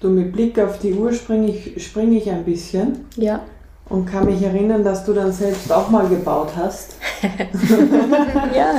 [0.00, 3.40] Du, mit Blick auf die Uhr springe ich, spring ich ein bisschen Ja.
[3.88, 6.94] und kann mich erinnern, dass du dann selbst auch mal gebaut hast.
[8.54, 8.74] ja.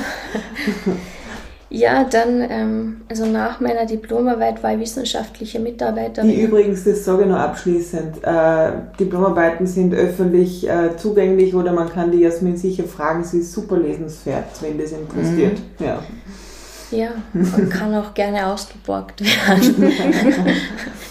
[1.71, 6.29] Ja, dann, ähm, also nach meiner Diplomarbeit war ich wissenschaftliche Mitarbeiterin.
[6.29, 11.89] Die übrigens, das sage ich noch abschließend, äh, Diplomarbeiten sind öffentlich äh, zugänglich oder man
[11.89, 15.59] kann die Jasmin sicher fragen, sie ist super lesenswert, wenn das interessiert.
[15.79, 15.99] Ja.
[16.91, 19.93] Ja, und kann auch gerne ausgeborgt werden.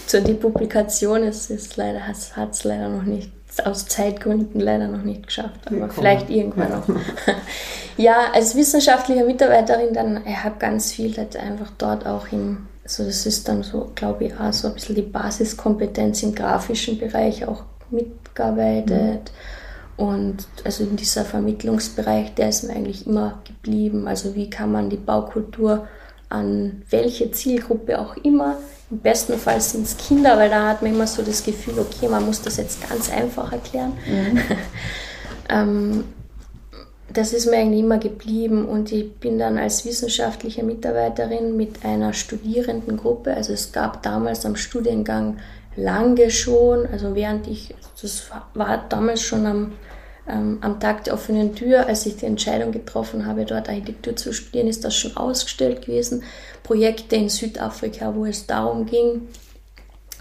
[0.07, 3.31] Zu die Publikation ist es leider, hat es leider noch nicht,
[3.63, 5.91] aus Zeitgründen leider noch nicht geschafft, aber Willkommen.
[5.93, 6.87] vielleicht irgendwann noch.
[7.97, 13.03] Ja, als wissenschaftliche Mitarbeiterin dann, ich habe ganz viel halt einfach dort auch im, also
[13.03, 17.45] das ist dann so, glaube ich, auch so ein bisschen die Basiskompetenz im grafischen Bereich
[17.45, 19.33] auch mitgearbeitet.
[19.99, 24.07] Und also in dieser Vermittlungsbereich, der ist mir eigentlich immer geblieben.
[24.07, 25.89] Also wie kann man die Baukultur
[26.29, 28.55] an welche Zielgruppe auch immer,
[28.89, 32.07] im besten Fall sind es Kinder, weil da hat man immer so das Gefühl, okay,
[32.07, 33.91] man muss das jetzt ganz einfach erklären.
[35.49, 36.05] ähm,
[37.11, 42.13] das ist mir eigentlich immer geblieben und ich bin dann als wissenschaftliche Mitarbeiterin mit einer
[42.13, 45.39] Studierendengruppe, also es gab damals am Studiengang
[45.75, 49.71] lange schon, also während ich, das war damals schon am,
[50.29, 54.33] ähm, am Tag der offenen Tür, als ich die Entscheidung getroffen habe, dort Architektur zu
[54.33, 56.23] studieren, ist das schon ausgestellt gewesen.
[56.63, 59.27] Projekte in Südafrika, wo es darum ging,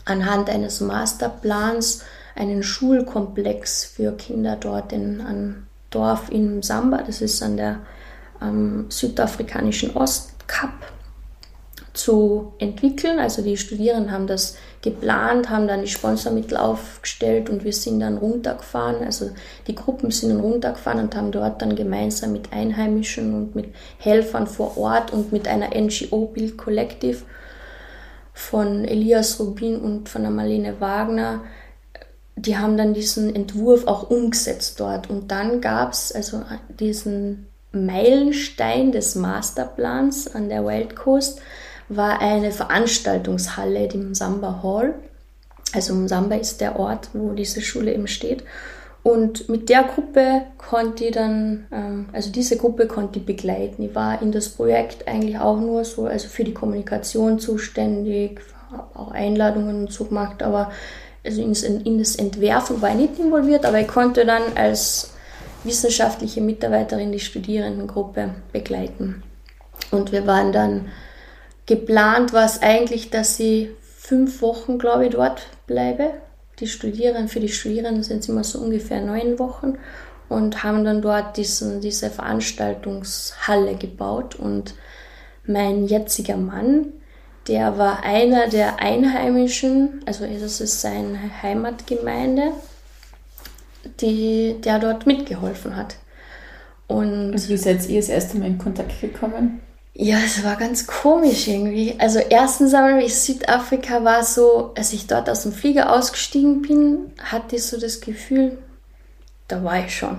[0.05, 2.03] anhand eines Masterplans
[2.35, 7.81] einen Schulkomplex für Kinder dort in einem Dorf in Samba, das ist an der
[8.41, 10.73] ähm, südafrikanischen Ostkap,
[11.99, 13.19] zu entwickeln.
[13.19, 18.19] Also die Studierenden haben das geplant, haben dann die Sponsormittel aufgestellt und wir sind dann
[18.19, 19.05] runtergefahren.
[19.05, 19.31] Also
[19.67, 24.47] die Gruppen sind dann runtergefahren und haben dort dann gemeinsam mit Einheimischen und mit Helfern
[24.47, 27.23] vor Ort und mit einer NGO Build Collective
[28.33, 31.43] von Elias Rubin und von der Marlene Wagner
[32.41, 35.11] die haben dann diesen Entwurf auch umgesetzt dort.
[35.11, 41.41] Und dann gab es also diesen Meilenstein des Masterplans an der Wild Coast,
[41.89, 44.95] war eine Veranstaltungshalle im Samba Hall.
[45.73, 48.45] Also Samba ist der Ort, wo diese Schule eben steht.
[49.03, 53.83] Und mit der Gruppe konnte ich dann, ähm, also diese Gruppe konnte ich begleiten.
[53.83, 58.99] Ich war in das Projekt eigentlich auch nur so, also für die Kommunikation zuständig, habe
[58.99, 60.71] auch Einladungen und so gemacht, aber
[61.25, 65.13] also in das Entwerfen war ich nicht involviert, aber ich konnte dann als
[65.65, 69.23] wissenschaftliche Mitarbeiterin die Studierendengruppe begleiten.
[69.91, 70.87] Und wir waren dann,
[71.69, 76.15] geplant war es eigentlich, dass ich fünf Wochen, glaube ich, dort bleibe.
[76.59, 79.79] Die Studierenden, für die Studierenden sind es immer so ungefähr neun Wochen
[80.29, 84.35] und haben dann dort diesen, diese Veranstaltungshalle gebaut.
[84.35, 84.75] Und
[85.47, 86.87] mein jetziger Mann,
[87.47, 92.53] der war einer der Einheimischen, also das ist seine Heimatgemeinde,
[94.01, 95.97] die, der dort mitgeholfen hat.
[96.87, 99.61] Und Und wie seid ihr das erste Mal in Kontakt gekommen?
[100.01, 101.97] Ja, es war ganz komisch irgendwie.
[101.99, 107.13] Also erstens einmal, ich Südafrika war so, als ich dort aus dem Flieger ausgestiegen bin,
[107.21, 108.59] hatte ich so das Gefühl,
[109.49, 110.19] da war ich schon.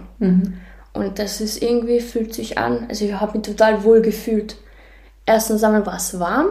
[0.91, 4.57] Und das ist irgendwie, fühlt sich an, also ich habe mich total wohl gefühlt.
[5.25, 6.47] Erstens einmal war es warm.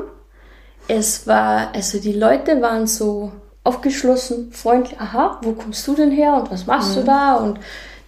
[0.86, 6.32] Es war, also die Leute waren so aufgeschlossen, freundlich, aha, wo kommst du denn her
[6.32, 7.34] und was machst du da?
[7.34, 7.60] Und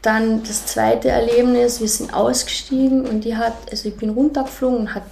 [0.02, 4.94] dann das zweite Erlebnis, wir sind ausgestiegen und die hat, also ich bin runtergeflogen und
[4.94, 5.02] hat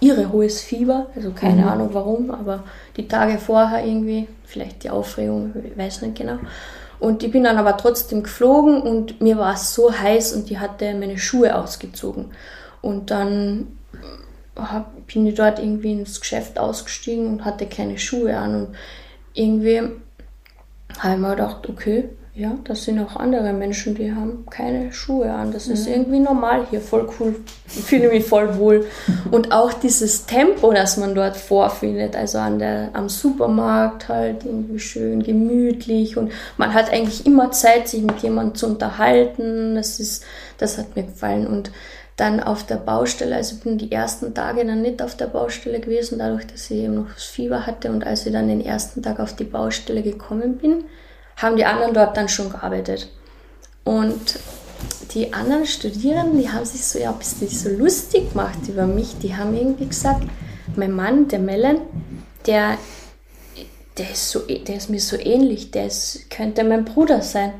[0.00, 2.64] irre hohes Fieber, also keine Ahnung warum, aber
[2.96, 6.38] die Tage vorher irgendwie, vielleicht die Aufregung, ich weiß nicht genau.
[6.98, 10.58] Und ich bin dann aber trotzdem geflogen und mir war es so heiß und die
[10.58, 12.26] hatte meine Schuhe ausgezogen.
[12.80, 13.78] Und dann
[14.56, 18.54] hab, bin ich dort irgendwie ins Geschäft ausgestiegen und hatte keine Schuhe an.
[18.54, 18.68] Und
[19.34, 19.82] irgendwie
[20.98, 25.32] habe ich mir gedacht, okay, ja, das sind auch andere Menschen, die haben keine Schuhe
[25.32, 25.52] an.
[25.52, 27.36] Das ist irgendwie normal hier, voll cool.
[27.66, 28.84] Ich fühle mich voll wohl.
[29.30, 34.78] Und auch dieses Tempo, das man dort vorfindet, also an der, am Supermarkt halt irgendwie
[34.78, 39.74] schön gemütlich und man hat eigentlich immer Zeit, sich mit jemandem zu unterhalten.
[39.74, 40.22] Das ist,
[40.58, 41.46] das hat mir gefallen.
[41.46, 41.70] Und
[42.16, 46.18] dann auf der Baustelle, also bin die ersten Tage dann nicht auf der Baustelle gewesen,
[46.18, 47.90] dadurch, dass ich eben noch das Fieber hatte.
[47.90, 50.84] Und als ich dann den ersten Tag auf die Baustelle gekommen bin,
[51.36, 53.08] haben die anderen dort dann schon gearbeitet.
[53.84, 54.38] Und
[55.12, 59.18] die anderen Studierenden, die haben sich so ja, ein bisschen so lustig gemacht über mich.
[59.18, 60.22] Die haben irgendwie gesagt,
[60.74, 61.80] mein Mann, der Melon,
[62.46, 62.78] der,
[63.96, 67.52] der, ist, so, der ist mir so ähnlich, der ist, könnte mein Bruder sein.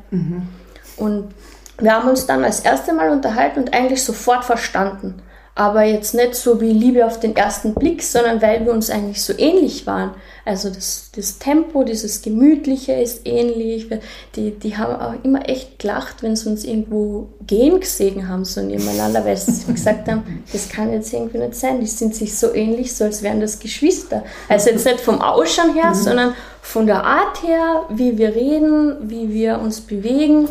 [0.97, 1.33] Und
[1.79, 5.21] wir haben uns dann das erste Mal unterhalten und eigentlich sofort verstanden.
[5.57, 9.21] Aber jetzt nicht so wie Liebe auf den ersten Blick, sondern weil wir uns eigentlich
[9.23, 10.11] so ähnlich waren.
[10.45, 13.89] Also das, das Tempo, dieses Gemütliche ist ähnlich.
[14.35, 18.61] Die, die haben auch immer echt gelacht, wenn sie uns irgendwo gehen gesehen haben, so
[18.61, 21.79] nebeneinander, weil sie gesagt haben, das kann jetzt irgendwie nicht sein.
[21.79, 24.23] Die sind sich so ähnlich, so als wären das Geschwister.
[24.47, 25.95] Also jetzt nicht vom Ausschauen her, mhm.
[25.95, 30.49] sondern von der Art her, wie wir reden, wie wir uns bewegen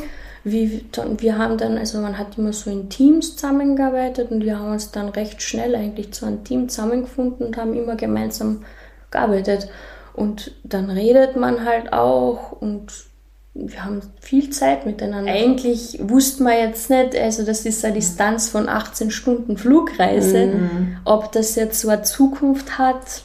[0.49, 0.85] wie,
[1.19, 4.93] wir haben dann, also man hat immer so in Teams zusammengearbeitet und wir haben uns
[4.93, 8.65] dann recht schnell eigentlich zu einem Team zusammengefunden und haben immer gemeinsam
[9.11, 9.69] gearbeitet.
[10.15, 12.93] Und dann redet man halt auch und
[13.55, 15.33] wir haben viel Zeit miteinander.
[15.33, 20.97] Eigentlich wusste man jetzt nicht, also das ist eine Distanz von 18 Stunden Flugreise, mhm.
[21.05, 23.23] ob das jetzt so eine Zukunft hat.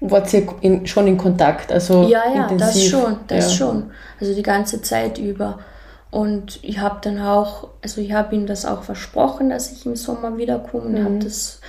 [0.00, 1.70] Wart ihr in, schon in Kontakt?
[1.70, 2.58] Also ja, ja, intensiv.
[2.58, 3.56] das schon, das ja.
[3.56, 3.90] schon.
[4.18, 5.60] Also die ganze Zeit über.
[6.10, 9.94] Und ich habe dann auch, also ich habe ihm das auch versprochen, dass ich im
[9.94, 11.04] Sommer wiederkomme und mhm.
[11.04, 11.60] habe das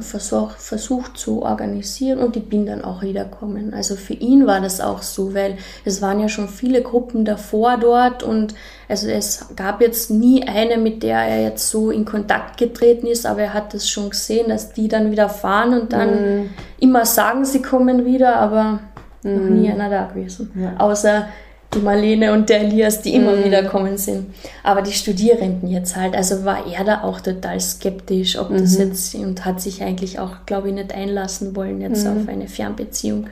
[0.00, 3.74] versuch, versucht zu organisieren und ich bin dann auch wiederkommen.
[3.74, 7.76] Also für ihn war das auch so, weil es waren ja schon viele Gruppen davor
[7.78, 8.54] dort und
[8.88, 13.26] also es gab jetzt nie eine, mit der er jetzt so in Kontakt getreten ist,
[13.26, 16.50] aber er hat das schon gesehen, dass die dann wieder fahren und dann mhm.
[16.78, 18.80] immer sagen, sie kommen wieder, aber
[19.22, 19.34] mhm.
[19.34, 20.50] noch nie einer da gewesen.
[20.54, 20.76] Ja.
[20.78, 21.26] Außer
[21.74, 23.44] die Marlene und der Elias, die immer mm.
[23.44, 24.34] wieder kommen sind.
[24.62, 28.58] Aber die Studierenden jetzt halt, also war er da auch total skeptisch, ob mhm.
[28.58, 32.22] das jetzt und hat sich eigentlich auch, glaube ich, nicht einlassen wollen jetzt mhm.
[32.22, 33.28] auf eine Fernbeziehung.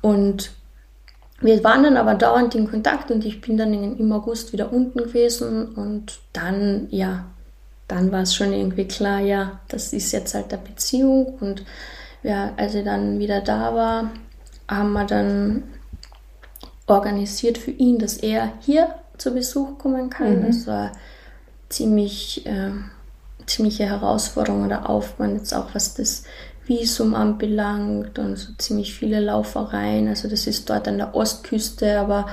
[0.00, 0.50] Und
[1.40, 4.98] wir waren dann aber dauernd in Kontakt und ich bin dann im August wieder unten
[4.98, 7.26] gewesen und dann, ja,
[7.88, 11.64] dann war es schon irgendwie klar, ja, das ist jetzt halt eine Beziehung und
[12.22, 14.10] ja, als er dann wieder da war,
[14.68, 15.64] haben wir dann
[16.86, 20.40] organisiert für ihn, dass er hier zu Besuch kommen kann.
[20.40, 20.46] Mhm.
[20.46, 20.92] Das war
[21.68, 22.72] ziemlich, äh,
[23.46, 26.24] ziemliche Herausforderung oder Aufwand, jetzt auch was das
[26.66, 30.08] Visum anbelangt und so ziemlich viele Laufereien.
[30.08, 32.26] Also das ist dort an der Ostküste, aber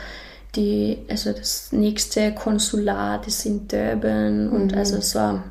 [0.55, 4.77] die, also das nächste Konsulat ist in Durban und mhm.
[4.77, 5.43] also es war,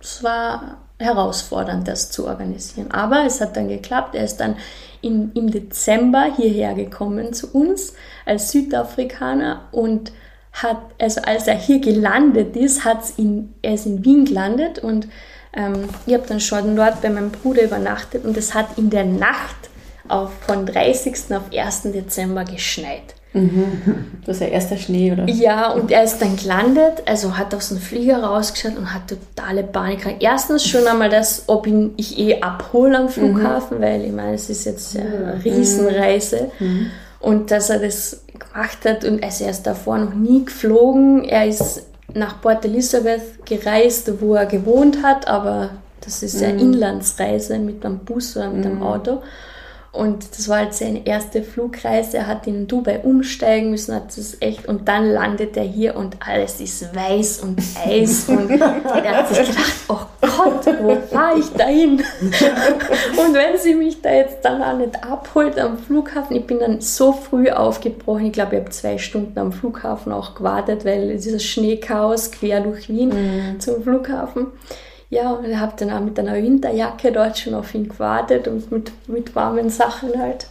[0.00, 2.90] es war herausfordernd, das zu organisieren.
[2.90, 4.14] Aber es hat dann geklappt.
[4.14, 4.56] Er ist dann
[5.02, 7.92] in, im Dezember hierher gekommen zu uns
[8.26, 10.12] als Südafrikaner und
[10.52, 15.08] hat, also als er hier gelandet ist, hat's in, er ist in Wien gelandet und
[15.54, 19.04] ähm, ich habe dann schon dort bei meinem Bruder übernachtet und es hat in der
[19.04, 19.56] Nacht
[20.08, 21.34] auf, von 30.
[21.34, 21.82] auf 1.
[21.82, 23.14] Dezember geschneit.
[23.32, 24.12] Mhm.
[24.26, 25.28] Das ist ja erster Schnee, oder?
[25.28, 29.62] Ja, und er ist dann gelandet, also hat aus dem Flieger rausgeschaut und hat totale
[29.62, 30.16] Panik.
[30.18, 33.82] Erstens schon einmal das, ob ihn ich eh abhole am Flughafen, mhm.
[33.82, 36.50] weil ich meine, es ist jetzt eine Riesenreise.
[36.58, 36.90] Mhm.
[37.26, 41.24] Und dass er das gemacht hat und also er ist davor noch nie geflogen.
[41.24, 41.82] Er ist
[42.14, 45.70] nach Port Elizabeth gereist, wo er gewohnt hat, aber
[46.02, 46.60] das ist ja mhm.
[46.60, 48.82] Inlandsreise mit einem Bus oder mit einem mhm.
[48.84, 49.22] Auto.
[49.96, 52.18] Und das war halt seine erste Flugreise.
[52.18, 56.16] Er hat in Dubai umsteigen müssen, hat das echt, und dann landet er hier und
[56.20, 58.28] alles ist weiß und Eis.
[58.28, 62.02] Und er hat sich gedacht, oh Gott, wo fahre ich da hin?
[62.20, 66.80] und wenn sie mich da jetzt dann auch nicht abholt am Flughafen, ich bin dann
[66.80, 68.26] so früh aufgebrochen.
[68.26, 72.88] Ich glaube, ich habe zwei Stunden am Flughafen auch gewartet, weil dieses Schneechaos quer durch
[72.88, 73.60] Wien mhm.
[73.60, 74.48] zum Flughafen.
[75.08, 78.70] Ja, und ich habe dann auch mit einer Winterjacke dort schon auf ihn gewartet und
[78.72, 80.48] mit, mit warmen Sachen halt.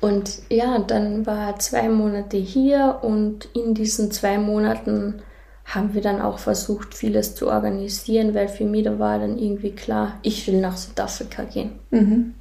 [0.00, 5.22] Und ja, dann war er zwei Monate hier und in diesen zwei Monaten
[5.64, 9.72] haben wir dann auch versucht, vieles zu organisieren, weil für mich da war dann irgendwie
[9.72, 11.72] klar, ich will nach Südafrika gehen.
[11.90, 12.34] Mhm.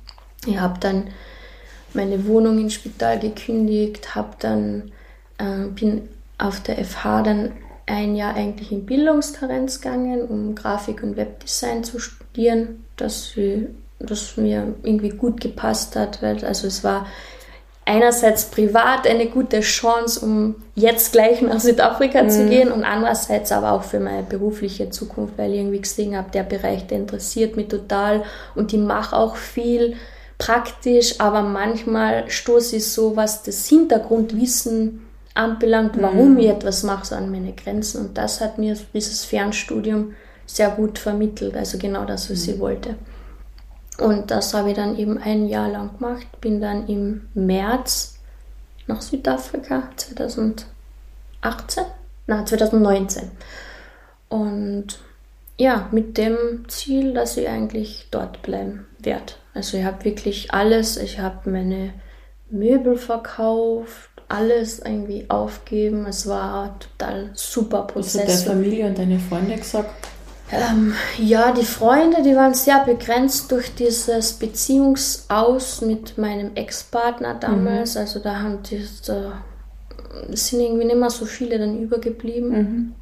[0.45, 1.07] Ich habe dann
[1.93, 4.91] meine Wohnung im Spital gekündigt, habe dann
[5.39, 7.51] äh, bin auf der FH dann
[7.87, 13.31] ein Jahr eigentlich in Bildungskarenz gegangen, um Grafik und Webdesign zu studieren, das,
[13.99, 17.07] das mir irgendwie gut gepasst hat, weil also es war
[17.85, 22.29] einerseits privat eine gute Chance, um jetzt gleich nach Südafrika mhm.
[22.29, 26.29] zu gehen und andererseits aber auch für meine berufliche Zukunft, weil ich irgendwie gesehen habe,
[26.31, 28.23] der Bereich, der interessiert mich total
[28.55, 29.95] und ich mache auch viel
[30.37, 35.06] praktisch, aber manchmal stoße ich so, was das Hintergrundwissen
[35.37, 36.39] anbelangt, warum mhm.
[36.39, 38.05] ich etwas mache, so an meine Grenzen.
[38.05, 40.13] Und das hat mir dieses Fernstudium
[40.45, 42.53] sehr gut vermittelt, also genau das, was mhm.
[42.53, 42.95] ich wollte.
[43.99, 48.19] Und das habe ich dann eben ein Jahr lang gemacht, bin dann im März
[48.85, 50.67] nach Südafrika 2018,
[52.27, 53.31] na 2019.
[54.29, 54.99] Und
[55.57, 59.33] ja, mit dem Ziel, dass ich eigentlich dort bleiben werde.
[59.53, 61.93] Also ich habe wirklich alles, ich habe meine
[62.49, 66.05] Möbel verkauft, alles irgendwie aufgeben.
[66.07, 68.27] Es war total super Prozess.
[68.27, 69.89] Hast du der Familie und deine Freunde gesagt?
[70.51, 77.95] Ähm, ja, die Freunde, die waren sehr begrenzt durch dieses Beziehungsaus mit meinem Ex-Partner damals.
[77.95, 78.01] Mhm.
[78.01, 79.43] Also da haben die, da
[80.29, 82.49] sind irgendwie nicht mehr so viele dann übergeblieben.
[82.49, 82.95] Mhm.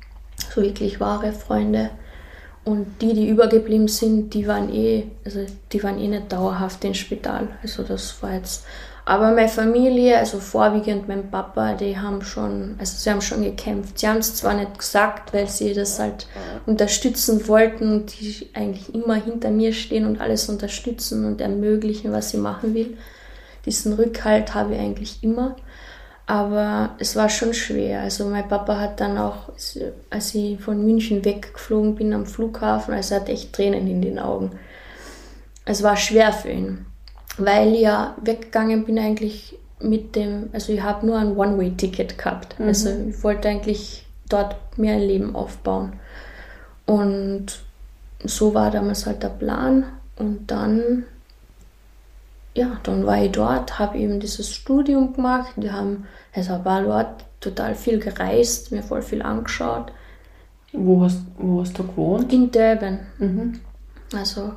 [0.54, 1.92] So wirklich wahre Freunde.
[2.64, 6.96] Und die, die übergeblieben sind, die waren eh, also die waren eh nicht dauerhaft im
[6.96, 7.48] Spital.
[7.62, 8.66] Also das war jetzt.
[9.08, 14.00] Aber meine Familie, also vorwiegend mein Papa, die haben schon, also sie haben schon gekämpft.
[14.00, 16.28] Sie haben es zwar nicht gesagt, weil sie das halt
[16.66, 22.32] unterstützen wollten und die eigentlich immer hinter mir stehen und alles unterstützen und ermöglichen, was
[22.32, 22.98] sie machen will.
[23.68, 25.56] Diesen Rückhalt habe ich eigentlich immer.
[26.28, 28.02] Aber es war schon schwer.
[28.02, 29.50] Also mein Papa hat dann auch,
[30.10, 34.18] als ich von München weggeflogen bin am Flughafen, also er hat echt Tränen in den
[34.18, 34.58] Augen.
[35.66, 36.88] Es war schwer für ihn,
[37.38, 42.60] weil ich ja weggegangen bin eigentlich mit dem, also ich habe nur ein One-Way-Ticket gehabt.
[42.60, 42.68] Mhm.
[42.68, 45.94] Also ich wollte eigentlich dort mehr Leben aufbauen.
[46.86, 47.60] Und
[48.24, 49.86] so war damals halt der Plan.
[50.18, 51.06] Und dann
[52.56, 55.52] ja, dann war ich dort, habe eben dieses Studium gemacht.
[55.58, 59.92] Wir haben, also war dort total viel gereist, mir voll viel angeschaut.
[60.72, 62.32] Wo hast, wo hast du gewohnt?
[62.32, 63.00] In Durban.
[63.20, 63.60] Mhm.
[64.16, 64.54] Also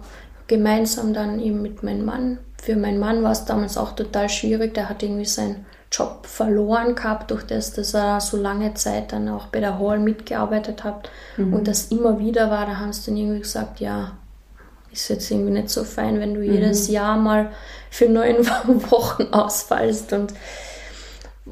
[0.48, 2.38] gemeinsam dann eben mit meinem Mann.
[2.60, 4.74] Für meinen Mann war es damals auch total schwierig.
[4.74, 9.28] Der hat irgendwie seinen Job verloren gehabt, durch das, dass er so lange Zeit dann
[9.28, 11.10] auch bei der Hall mitgearbeitet hat.
[11.36, 11.54] Mhm.
[11.54, 14.12] Und das immer wieder war, da haben sie dann irgendwie gesagt, ja,
[14.92, 16.52] ist jetzt irgendwie nicht so fein, wenn du mhm.
[16.52, 17.50] jedes Jahr mal
[17.90, 18.46] für neun
[18.90, 20.12] Wochen ausfallst.
[20.12, 20.34] Und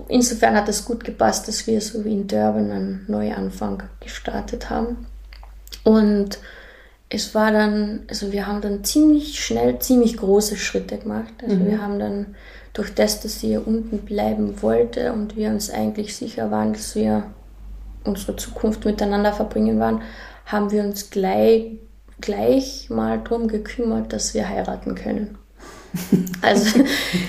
[0.08, 5.06] insofern hat es gut gepasst, dass wir so wie in Durban einen Neuanfang gestartet haben.
[5.84, 6.38] Und
[7.08, 11.32] es war dann, also wir haben dann ziemlich schnell, ziemlich große Schritte gemacht.
[11.42, 11.66] Also mhm.
[11.66, 12.34] wir haben dann
[12.72, 16.94] durch das, dass sie hier unten bleiben wollte und wir uns eigentlich sicher waren, dass
[16.94, 17.24] wir
[18.04, 20.02] unsere Zukunft miteinander verbringen waren,
[20.46, 21.78] haben wir uns gleich
[22.20, 25.38] gleich mal darum gekümmert, dass wir heiraten können.
[26.42, 26.80] Also,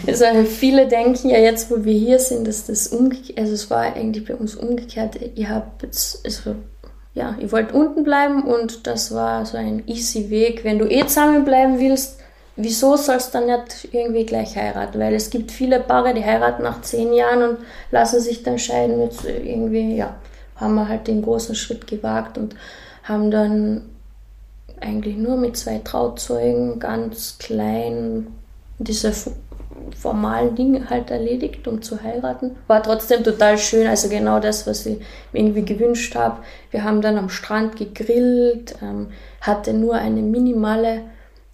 [0.05, 3.93] also, viele denken ja jetzt, wo wir hier sind, dass das umgekehrt, also es war
[3.93, 5.17] eigentlich bei uns umgekehrt.
[5.35, 6.55] Ihr habt jetzt, also,
[7.17, 10.63] ja, ihr wollt unten bleiben und das war so ein easy Weg.
[10.63, 12.19] Wenn du eh zusammenbleiben willst,
[12.55, 14.99] wieso sollst du dann nicht irgendwie gleich heiraten?
[14.99, 17.57] Weil es gibt viele Paare, die heiraten nach zehn Jahren und
[17.89, 19.01] lassen sich dann scheiden.
[19.01, 20.15] Jetzt irgendwie, ja,
[20.57, 22.55] haben wir halt den großen Schritt gewagt und
[23.03, 23.89] haben dann
[24.79, 28.27] eigentlich nur mit zwei Trauzeugen ganz klein
[28.77, 29.11] diese
[29.95, 32.55] formalen Dinge halt erledigt, um zu heiraten.
[32.67, 34.99] War trotzdem total schön, also genau das, was ich
[35.31, 36.37] mir irgendwie gewünscht habe.
[36.71, 39.07] Wir haben dann am Strand gegrillt, ähm,
[39.41, 41.01] hatte nur eine minimale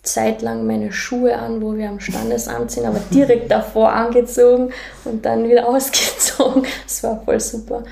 [0.04, 4.72] Zeit lang meine Schuhe an, wo wir am Standesamt sind, aber direkt davor angezogen
[5.06, 6.64] und dann wieder ausgezogen.
[6.86, 7.84] Das war voll super.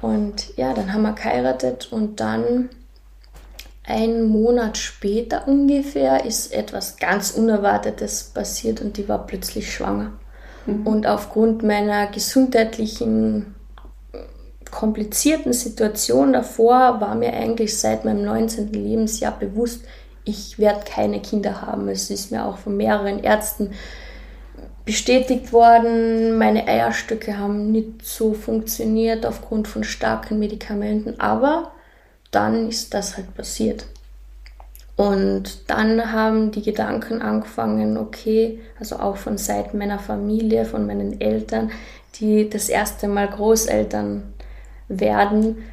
[0.00, 2.68] Und ja, dann haben wir geheiratet und dann
[3.86, 10.12] ein Monat später ungefähr ist etwas ganz Unerwartetes passiert und die war plötzlich schwanger.
[10.66, 10.86] Mhm.
[10.86, 13.54] Und aufgrund meiner gesundheitlichen
[14.70, 18.72] komplizierten Situation davor war mir eigentlich seit meinem 19.
[18.72, 19.84] Lebensjahr bewusst,
[20.24, 21.88] ich werde keine Kinder haben.
[21.88, 23.72] Es ist mir auch von mehreren Ärzten
[24.86, 26.38] bestätigt worden.
[26.38, 31.73] Meine Eierstöcke haben nicht so funktioniert aufgrund von starken Medikamenten, aber
[32.34, 33.86] dann ist das halt passiert.
[34.96, 41.20] Und dann haben die Gedanken angefangen, okay, also auch von Seiten meiner Familie, von meinen
[41.20, 41.72] Eltern,
[42.20, 44.22] die das erste Mal Großeltern
[44.88, 45.64] werden,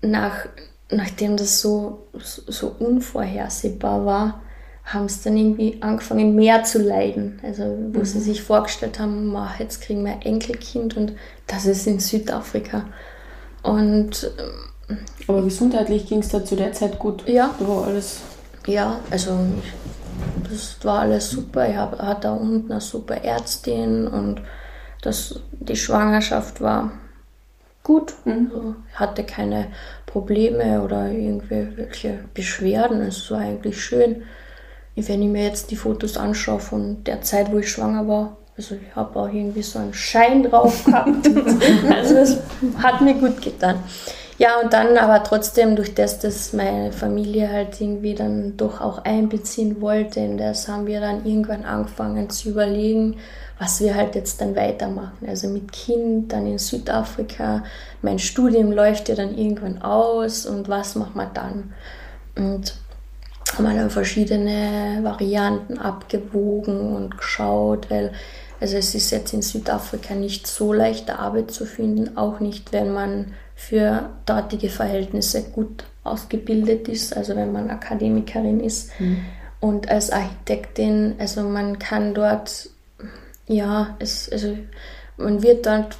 [0.00, 0.46] nach,
[0.90, 4.40] nachdem das so, so unvorhersehbar war,
[4.84, 7.40] haben es dann irgendwie angefangen, mehr zu leiden.
[7.42, 8.04] Also, wo mhm.
[8.04, 11.12] sie sich vorgestellt haben, jetzt kriegen wir ein Enkelkind und
[11.46, 12.86] das ist in Südafrika.
[13.62, 14.30] Und
[15.26, 17.28] aber gesundheitlich ging es da zu der Zeit gut?
[17.28, 17.54] Ja.
[17.58, 18.20] Da war alles.
[18.66, 19.38] Ja, also
[20.48, 21.68] das war alles super.
[21.68, 24.40] Ich hab, hatte da unten eine super Ärztin und
[25.02, 26.92] das, die Schwangerschaft war
[27.82, 28.14] gut.
[28.24, 28.50] Mhm.
[28.52, 29.68] Also, ich hatte keine
[30.06, 33.00] Probleme oder irgendwelche Beschwerden.
[33.02, 34.22] Es war eigentlich schön.
[34.94, 38.74] Wenn ich mir jetzt die Fotos anschaue von der Zeit, wo ich schwanger war, also
[38.74, 41.28] ich habe auch irgendwie so einen Schein drauf gehabt.
[41.90, 42.38] also es
[42.82, 43.76] hat mir gut getan.
[44.38, 48.98] Ja, und dann aber trotzdem, durch das, dass meine Familie halt irgendwie dann doch auch
[49.04, 53.16] einbeziehen wollte, in das haben wir dann irgendwann angefangen zu überlegen,
[53.58, 55.26] was wir halt jetzt dann weitermachen.
[55.26, 57.64] Also mit Kind, dann in Südafrika,
[58.02, 61.72] mein Studium läuft ja dann irgendwann aus und was machen wir dann?
[62.36, 62.74] Und
[63.56, 68.12] haben dann verschiedene Varianten abgewogen und geschaut, weil
[68.60, 72.92] also es ist jetzt in Südafrika nicht so leicht Arbeit zu finden, auch nicht, wenn
[72.92, 78.90] man für dortige Verhältnisse gut ausgebildet ist, also wenn man Akademikerin ist.
[79.00, 79.24] Mhm.
[79.58, 82.68] Und als Architektin, also man kann dort,
[83.48, 84.56] ja, es, also
[85.16, 85.96] man wird dort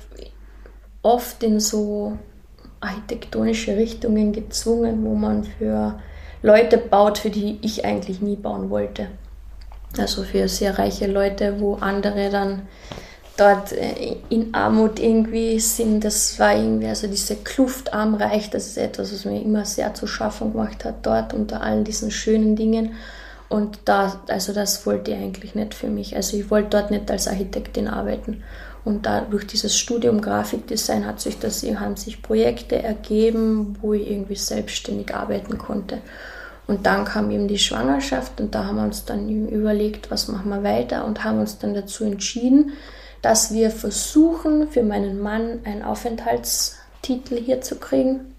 [1.03, 2.19] oft in so
[2.81, 5.99] architektonische Richtungen gezwungen, wo man für
[6.43, 9.09] Leute baut, für die ich eigentlich nie bauen wollte.
[9.99, 12.69] Also für sehr reiche Leute, wo andere dann
[13.37, 16.05] dort äh, in Armut irgendwie sind.
[16.05, 20.07] Das war irgendwie, also diese Kluft arm-reich, das ist etwas, was mir immer sehr zu
[20.07, 22.95] schaffen gemacht hat dort unter all diesen schönen Dingen.
[23.49, 26.17] Und da, also das wollte ich eigentlich nicht für mich.
[26.17, 28.43] Also ich wollte dort nicht als Architektin arbeiten.
[28.85, 34.09] Und da durch dieses Studium Grafikdesign hat sich das, haben sich Projekte ergeben, wo ich
[34.09, 35.99] irgendwie selbstständig arbeiten konnte.
[36.67, 40.51] Und dann kam eben die Schwangerschaft und da haben wir uns dann überlegt, was machen
[40.51, 42.73] wir weiter und haben uns dann dazu entschieden,
[43.27, 48.37] dass wir versuchen, für meinen Mann einen Aufenthaltstitel hier zu kriegen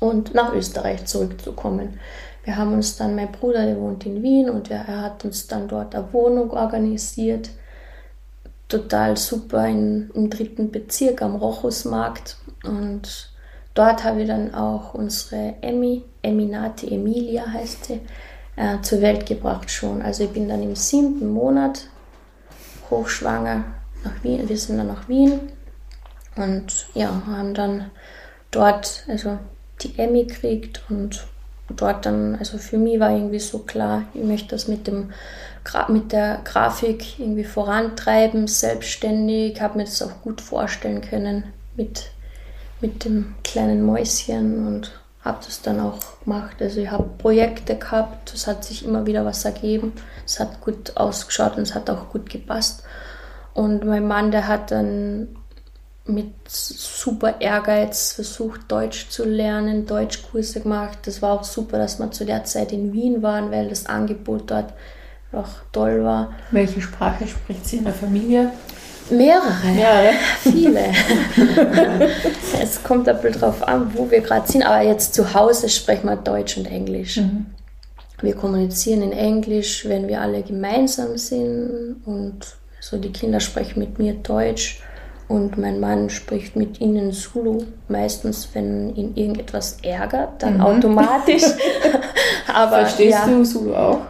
[0.00, 1.98] und nach Österreich zurückzukommen.
[2.44, 5.66] Wir haben uns dann, mein Bruder, der wohnt in Wien und er hat uns dann
[5.66, 7.48] dort eine Wohnung organisiert.
[8.68, 12.36] Total super in, im dritten Bezirk am Rochusmarkt.
[12.64, 13.30] Und
[13.72, 18.00] dort habe ich dann auch unsere Emmy, Eminati Emilia heißt sie,
[18.56, 20.02] äh, zur Welt gebracht schon.
[20.02, 21.86] Also ich bin dann im siebten Monat
[22.90, 23.64] hochschwanger
[24.04, 24.48] nach Wien.
[24.48, 25.40] Wir sind dann nach Wien
[26.36, 27.90] und ja, haben dann
[28.50, 29.38] dort also
[29.80, 31.26] die Emmy gekriegt und
[31.68, 35.12] dort dann, also für mich war irgendwie so klar, ich möchte das mit dem
[35.88, 41.44] mit der Grafik irgendwie vorantreiben, selbstständig, habe mir das auch gut vorstellen können
[41.76, 42.10] mit,
[42.80, 44.92] mit dem kleinen Mäuschen und
[45.24, 46.56] habe das dann auch gemacht.
[46.60, 49.92] Also ich habe Projekte gehabt, es hat sich immer wieder was ergeben,
[50.26, 52.82] es hat gut ausgeschaut und es hat auch gut gepasst.
[53.54, 55.28] Und mein Mann, der hat dann
[56.04, 60.98] mit super Ehrgeiz versucht, Deutsch zu lernen, Deutschkurse gemacht.
[61.04, 64.50] Das war auch super, dass wir zu der Zeit in Wien waren, weil das Angebot
[64.50, 64.72] dort
[65.32, 66.32] auch toll war.
[66.50, 68.50] Welche Sprache spricht sie in der Familie?
[69.10, 69.66] Mehrere.
[69.74, 70.12] Mehrere.
[70.40, 70.84] Viele.
[72.60, 74.62] es kommt ein bisschen drauf an, wo wir gerade sind.
[74.62, 77.18] Aber jetzt zu Hause sprechen wir Deutsch und Englisch.
[77.18, 77.46] Mhm.
[78.20, 81.96] Wir kommunizieren in Englisch, wenn wir alle gemeinsam sind.
[82.04, 82.40] Und
[82.82, 84.82] so die Kinder sprechen mit mir Deutsch.
[85.28, 90.60] Und mein Mann spricht mit ihnen Zulu, meistens, wenn ihn irgendetwas ärgert, dann mhm.
[90.60, 91.44] automatisch.
[92.52, 94.00] Aber, Verstehst ja, du Zulu auch?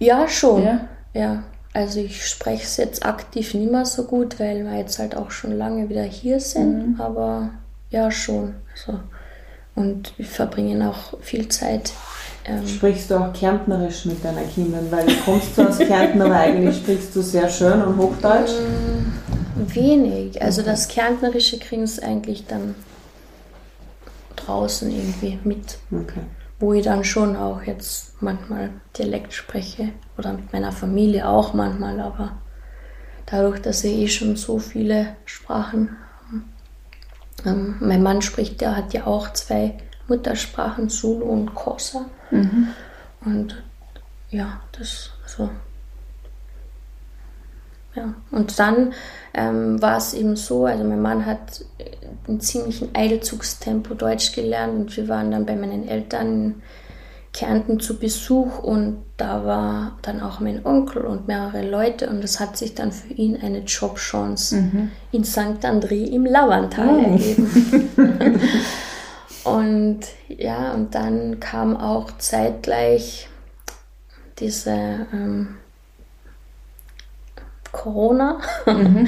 [0.00, 0.64] Ja, schon.
[0.64, 0.88] Ja.
[1.12, 1.42] ja.
[1.74, 5.30] Also ich spreche es jetzt aktiv nicht mehr so gut, weil wir jetzt halt auch
[5.30, 6.94] schon lange wieder hier sind.
[6.94, 7.00] Mhm.
[7.00, 7.50] Aber
[7.90, 8.54] ja, schon.
[8.72, 8.98] Also,
[9.74, 11.92] und wir verbringen auch viel Zeit.
[12.44, 14.90] Ähm, Sprichst du auch Kärntnerisch mit deinen Kindern?
[14.90, 18.50] Weil du kommst aus Kärnten, aber eigentlich sprichst du sehr schön und Hochdeutsch.
[18.50, 20.42] Mm, wenig.
[20.42, 22.74] Also das Kärntnerische kriegen sie eigentlich dann
[24.36, 25.78] draußen irgendwie mit.
[25.92, 26.20] Okay.
[26.58, 32.00] Wo ich dann schon auch jetzt manchmal Dialekt spreche oder mit meiner Familie auch manchmal,
[32.00, 32.32] aber
[33.26, 35.96] dadurch, dass ich eh schon so viele Sprachen
[37.44, 39.74] ähm, mein Mann spricht, der hat ja auch zwei
[40.08, 42.06] Muttersprachen, Zulu und Kosa.
[42.30, 42.68] Mhm.
[43.24, 43.62] Und
[44.30, 45.50] ja, das, also
[47.94, 48.14] ja.
[48.30, 48.94] Und dann
[49.34, 51.64] ähm, war es eben so, also mein Mann hat
[52.26, 56.62] in ziemlichen Eilzugstempo Deutsch gelernt und wir waren dann bei meinen Eltern in
[57.32, 62.40] Kärnten zu Besuch und da war dann auch mein Onkel und mehrere Leute und es
[62.40, 64.90] hat sich dann für ihn eine Jobchance mhm.
[65.12, 65.64] in St.
[65.64, 67.12] André im Lauerntal oh.
[67.12, 67.50] ergeben.
[69.92, 73.28] und ja, und dann kam auch zeitgleich
[74.38, 75.58] diese ähm,
[77.70, 79.06] Corona mhm.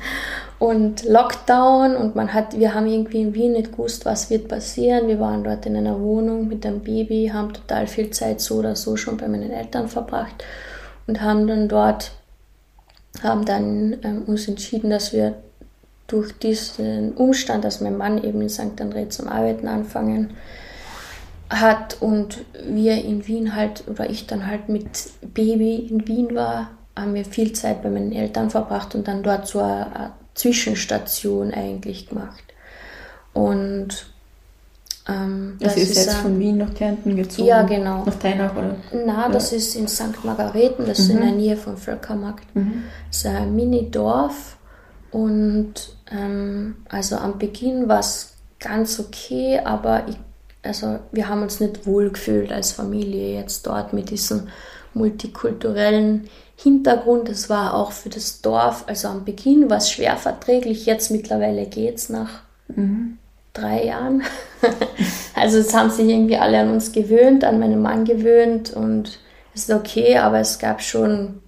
[0.58, 5.08] und Lockdown und man hat, wir haben irgendwie in Wien nicht gewusst, was wird passieren.
[5.08, 8.76] Wir waren dort in einer Wohnung mit einem Baby, haben total viel Zeit so oder
[8.76, 10.42] so schon bei meinen Eltern verbracht
[11.06, 12.12] und haben dann dort,
[13.22, 15.34] haben dann ähm, uns entschieden, dass wir
[16.06, 18.80] durch diesen Umstand, dass mein Mann eben in St.
[18.80, 20.34] André zum Arbeiten anfangen
[21.50, 24.86] hat und wir in Wien halt, oder ich dann halt mit
[25.34, 29.46] Baby in Wien war, haben wir viel Zeit bei meinen Eltern verbracht und dann dort
[29.46, 32.42] so eine, Zwischenstation eigentlich gemacht.
[33.32, 34.06] Und
[35.08, 37.48] ähm, das, das ist, jetzt von Wien nach Kärnten gezogen?
[37.48, 38.04] Ja, genau.
[38.04, 38.76] Nach Teinach, oder?
[39.06, 39.58] Na, das ja.
[39.58, 40.24] ist in St.
[40.24, 41.04] Margareten, das mhm.
[41.04, 41.20] ist in mhm.
[41.20, 42.54] der Nähe vom Völkermarkt.
[42.56, 42.84] Mhm.
[43.08, 44.56] Das ist ein Mini-Dorf
[45.10, 50.16] und ähm, also am Beginn war es ganz okay, aber ich,
[50.62, 54.48] also wir haben uns nicht wohl gefühlt als Familie jetzt dort mit diesem
[54.94, 57.28] multikulturellen Hintergrund.
[57.28, 61.66] Es war auch für das Dorf, also am Beginn war es schwer verträglich, jetzt mittlerweile
[61.66, 63.18] geht es nach mhm.
[63.52, 64.22] drei Jahren.
[65.34, 69.18] also es haben sich irgendwie alle an uns gewöhnt, an meinen Mann gewöhnt und
[69.54, 71.40] es ist okay, aber es gab schon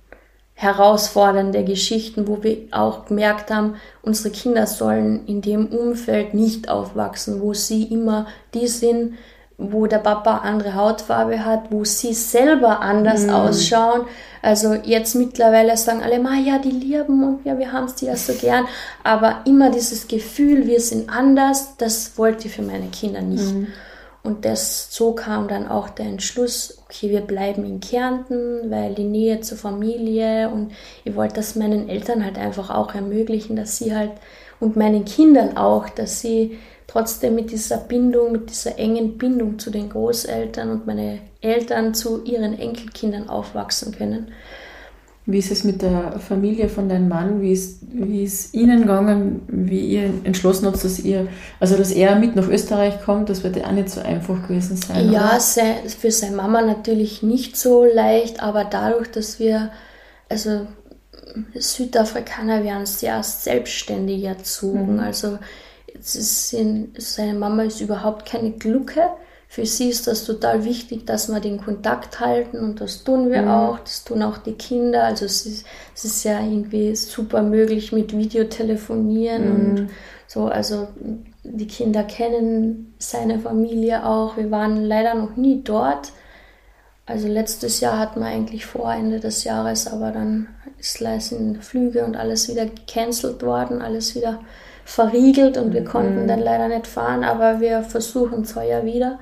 [0.59, 7.43] herausfordernde Geschichten, wo wir auch gemerkt haben, unsere Kinder sollen in dem Umfeld nicht aufwachsen,
[7.43, 9.15] wo sie immer die sind,
[9.59, 13.31] wo der Papa andere Hautfarbe hat, wo sie selber anders mhm.
[13.31, 14.07] ausschauen.
[14.41, 18.17] Also jetzt mittlerweile sagen alle, Ma, ja, die lieben und ja, wir haben sie ja
[18.17, 18.67] so gern.
[19.05, 23.55] Aber immer dieses Gefühl, wir sind anders, das wollte ich für meine Kinder nicht.
[23.55, 23.69] Mhm.
[24.27, 29.05] Und das, so kam dann auch der Entschluss, okay, wir bleiben in Kärnten, weil die
[29.05, 30.73] Nähe zur Familie und
[31.05, 34.11] ich wollte das meinen Eltern halt einfach auch ermöglichen, dass sie halt
[34.59, 36.59] und meinen Kindern auch, dass sie
[36.89, 42.25] trotzdem mit dieser Bindung, mit dieser engen Bindung zu den Großeltern und meine Eltern zu
[42.25, 44.33] ihren Enkelkindern aufwachsen können.
[45.29, 47.41] Wie ist es mit der Familie von deinem Mann?
[47.41, 51.27] Wie ist, wie ist Ihnen gegangen, wie ihr entschlossen habt, dass ihr,
[51.59, 53.29] also dass er mit nach Österreich kommt?
[53.29, 55.11] Das wird ja auch nicht so einfach gewesen sein.
[55.11, 59.73] Ja, sehr, für seine Mama natürlich nicht so leicht, aber dadurch, dass wir,
[60.29, 60.69] also
[61.55, 64.95] Südafrikaner werden sehr selbstständig erzogen.
[64.95, 65.01] Mhm.
[65.01, 65.39] Also
[66.01, 69.03] sind, seine Mama ist überhaupt keine Glucke.
[69.57, 73.41] Für sie ist das total wichtig, dass wir den Kontakt halten und das tun wir
[73.41, 73.49] mhm.
[73.49, 73.79] auch.
[73.79, 75.05] Das tun auch die Kinder.
[75.05, 79.71] Also es ist, es ist ja irgendwie super möglich mit Videotelefonieren mhm.
[79.71, 79.91] und
[80.27, 80.45] so.
[80.45, 80.89] Also
[81.43, 84.37] die Kinder kennen seine Familie auch.
[84.37, 86.13] Wir waren leider noch nie dort.
[87.07, 92.05] Also letztes Jahr hatten wir eigentlich vor Ende des Jahres, aber dann ist sind Flüge
[92.05, 94.39] und alles wieder gecancelt worden, alles wieder
[94.85, 96.29] verriegelt und wir konnten mhm.
[96.29, 99.19] dann leider nicht fahren, aber wir versuchen es heuer wieder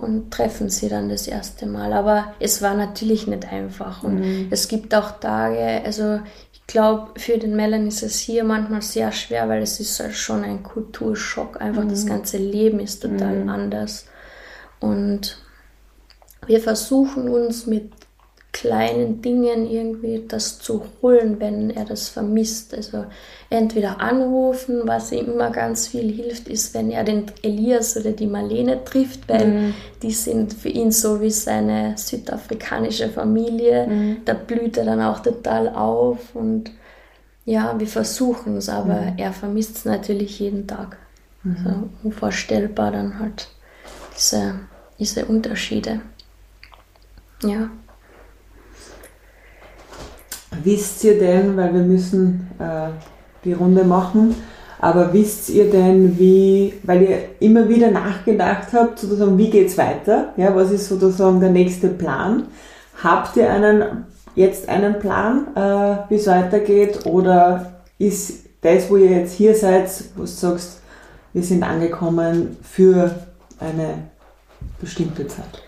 [0.00, 1.92] und treffen sie dann das erste Mal.
[1.92, 4.48] Aber es war natürlich nicht einfach und mhm.
[4.50, 6.20] es gibt auch Tage, also
[6.52, 10.14] ich glaube, für den Melon ist es hier manchmal sehr schwer, weil es ist halt
[10.14, 11.60] schon ein Kulturschock.
[11.60, 11.90] Einfach mhm.
[11.90, 13.48] das ganze Leben ist total mhm.
[13.48, 14.06] anders.
[14.78, 15.38] Und
[16.46, 17.90] wir versuchen uns mit
[18.52, 22.74] kleinen Dingen irgendwie das zu holen, wenn er das vermisst.
[22.74, 23.06] Also
[23.48, 28.26] entweder anrufen, was ihm immer ganz viel hilft, ist, wenn er den Elias oder die
[28.26, 29.74] Marlene trifft, weil mhm.
[30.02, 33.86] die sind für ihn so wie seine südafrikanische Familie.
[33.86, 34.16] Mhm.
[34.24, 36.72] Da blüht er dann auch total auf und
[37.44, 39.18] ja, wir versuchen es, aber mhm.
[39.18, 40.98] er vermisst es natürlich jeden Tag.
[41.42, 43.48] Also unvorstellbar dann halt
[44.14, 44.60] diese,
[44.98, 46.00] diese Unterschiede.
[47.42, 47.70] Ja.
[50.64, 52.88] Wisst ihr denn, weil wir müssen äh,
[53.44, 54.34] die Runde machen,
[54.80, 60.32] aber wisst ihr denn, wie, weil ihr immer wieder nachgedacht habt, sozusagen, wie geht's weiter?
[60.36, 62.48] Ja, was ist sozusagen der nächste Plan?
[63.02, 67.06] Habt ihr einen, jetzt einen Plan, äh, wie es weitergeht?
[67.06, 70.80] Oder ist das, wo ihr jetzt hier seid, wo du sagst,
[71.32, 73.14] wir sind angekommen für
[73.60, 73.94] eine
[74.80, 75.62] bestimmte Zeit?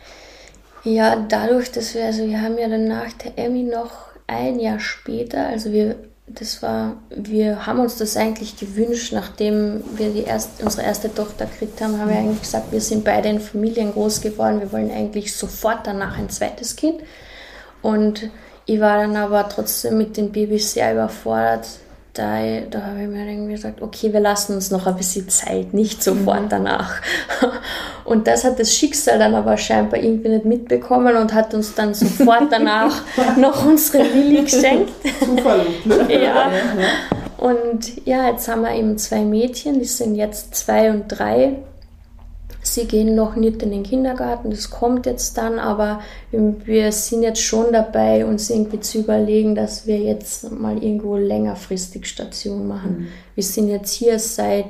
[0.84, 4.80] Ja, dadurch, dass wir, also wir haben ja dann nach der Emmy noch ein Jahr
[4.80, 10.64] später, also wir, das war, wir haben uns das eigentlich gewünscht, nachdem wir die erste,
[10.64, 14.20] unsere erste Tochter gekriegt haben, haben wir eigentlich gesagt, wir sind beide in Familien groß
[14.20, 17.02] geworden, wir wollen eigentlich sofort danach ein zweites Kind.
[17.82, 18.30] Und
[18.66, 21.66] ich war dann aber trotzdem mit dem Baby sehr überfordert,
[22.14, 25.72] da, da habe ich mir irgendwie gesagt, okay, wir lassen uns noch ein bisschen Zeit,
[25.72, 26.48] nicht sofort mhm.
[26.50, 27.00] danach.
[28.04, 31.94] Und das hat das Schicksal dann aber scheinbar irgendwie nicht mitbekommen und hat uns dann
[31.94, 33.02] sofort danach
[33.36, 34.90] noch unsere Lilly geschenkt.
[35.20, 36.06] Zufall, ne?
[36.24, 36.50] ja.
[37.38, 41.56] Und ja, jetzt haben wir eben zwei Mädchen, die sind jetzt zwei und drei.
[42.64, 46.00] Sie gehen noch nicht in den Kindergarten, das kommt jetzt dann, aber
[46.30, 52.06] wir sind jetzt schon dabei, uns irgendwie zu überlegen, dass wir jetzt mal irgendwo längerfristig
[52.06, 52.98] Station machen.
[52.98, 53.08] Mhm.
[53.34, 54.66] Wir sind jetzt hier seit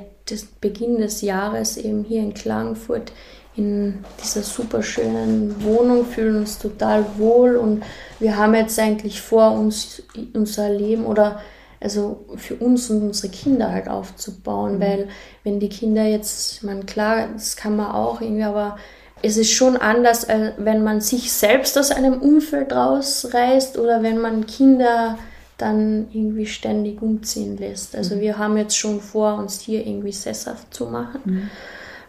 [0.59, 3.11] Beginn des Jahres eben hier in Klagenfurt
[3.55, 7.83] in dieser super schönen Wohnung, fühlen uns total wohl und
[8.19, 10.01] wir haben jetzt eigentlich vor, uns
[10.33, 11.39] unser Leben oder
[11.83, 14.81] also für uns und unsere Kinder halt aufzubauen, mhm.
[14.81, 15.09] weil
[15.43, 18.77] wenn die Kinder jetzt, ich meine, klar, das kann man auch irgendwie, aber
[19.21, 20.27] es ist schon anders,
[20.57, 25.17] wenn man sich selbst aus einem Umfeld rausreißt oder wenn man Kinder
[25.57, 27.95] dann irgendwie ständig umziehen lässt.
[27.95, 28.21] Also mhm.
[28.21, 31.21] wir haben jetzt schon vor, uns hier irgendwie sesshaft zu machen.
[31.23, 31.49] Mhm.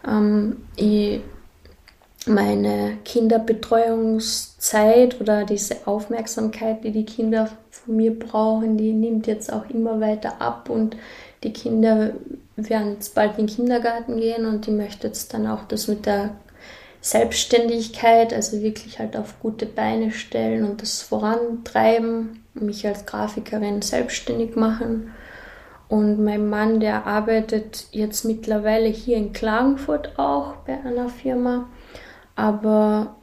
[0.07, 1.21] Ähm, ich,
[2.27, 7.49] meine Kinderbetreuungszeit oder diese Aufmerksamkeit, die die Kinder
[7.85, 10.97] von mir brauchen, die nimmt jetzt auch immer weiter ab und
[11.43, 12.13] die Kinder
[12.55, 16.05] werden jetzt bald in den Kindergarten gehen und ich möchte jetzt dann auch das mit
[16.05, 16.31] der
[17.01, 24.55] Selbstständigkeit, also wirklich halt auf gute Beine stellen und das vorantreiben, mich als Grafikerin selbstständig
[24.55, 25.11] machen.
[25.87, 31.69] Und mein Mann, der arbeitet jetzt mittlerweile hier in Klagenfurt auch bei einer Firma.
[32.35, 33.15] Aber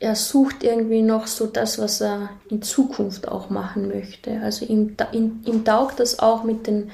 [0.00, 4.40] er sucht irgendwie noch so das, was er in Zukunft auch machen möchte.
[4.42, 6.90] Also ihm, ihm, ihm taugt das auch mit den,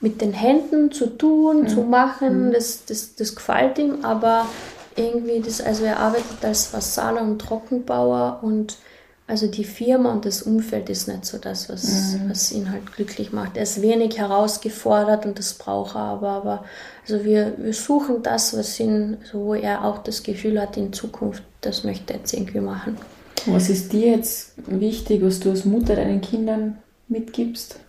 [0.00, 1.68] mit den Händen zu tun, mhm.
[1.68, 2.48] zu machen.
[2.48, 2.52] Mhm.
[2.52, 4.46] Das, das, das gefällt ihm, aber
[4.94, 8.76] irgendwie, das, also er arbeitet als Vassaler und Trockenbauer und
[9.28, 12.30] also die Firma und das Umfeld ist nicht so das, was, mhm.
[12.30, 13.56] was ihn halt glücklich macht.
[13.56, 16.28] Er ist wenig herausgefordert und das braucht er aber.
[16.28, 16.64] Aber
[17.02, 20.92] also wir, wir suchen das, was ihn, so wo er auch das Gefühl hat, in
[20.92, 22.96] Zukunft, das möchte er jetzt irgendwie machen.
[23.46, 27.80] Was ist dir jetzt wichtig, was du als Mutter deinen Kindern mitgibst?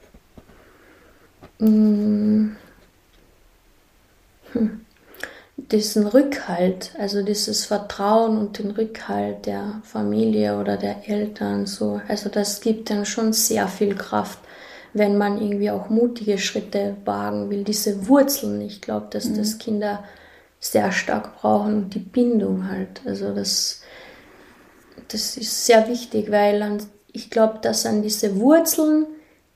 [1.60, 2.56] Mhm.
[4.54, 4.82] Hm
[5.72, 12.30] diesen Rückhalt, also dieses Vertrauen und den Rückhalt der Familie oder der Eltern, so, also
[12.30, 14.40] das gibt dann schon sehr viel Kraft,
[14.94, 17.64] wenn man irgendwie auch mutige Schritte wagen will.
[17.64, 19.38] Diese Wurzeln, ich glaube, dass mhm.
[19.38, 20.04] das Kinder
[20.60, 23.02] sehr stark brauchen, die Bindung halt.
[23.06, 23.82] Also das,
[25.10, 29.06] das ist sehr wichtig, weil an, ich glaube, dass an diese Wurzeln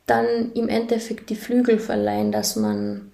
[0.06, 3.12] dann im Endeffekt die Flügel verleihen, dass man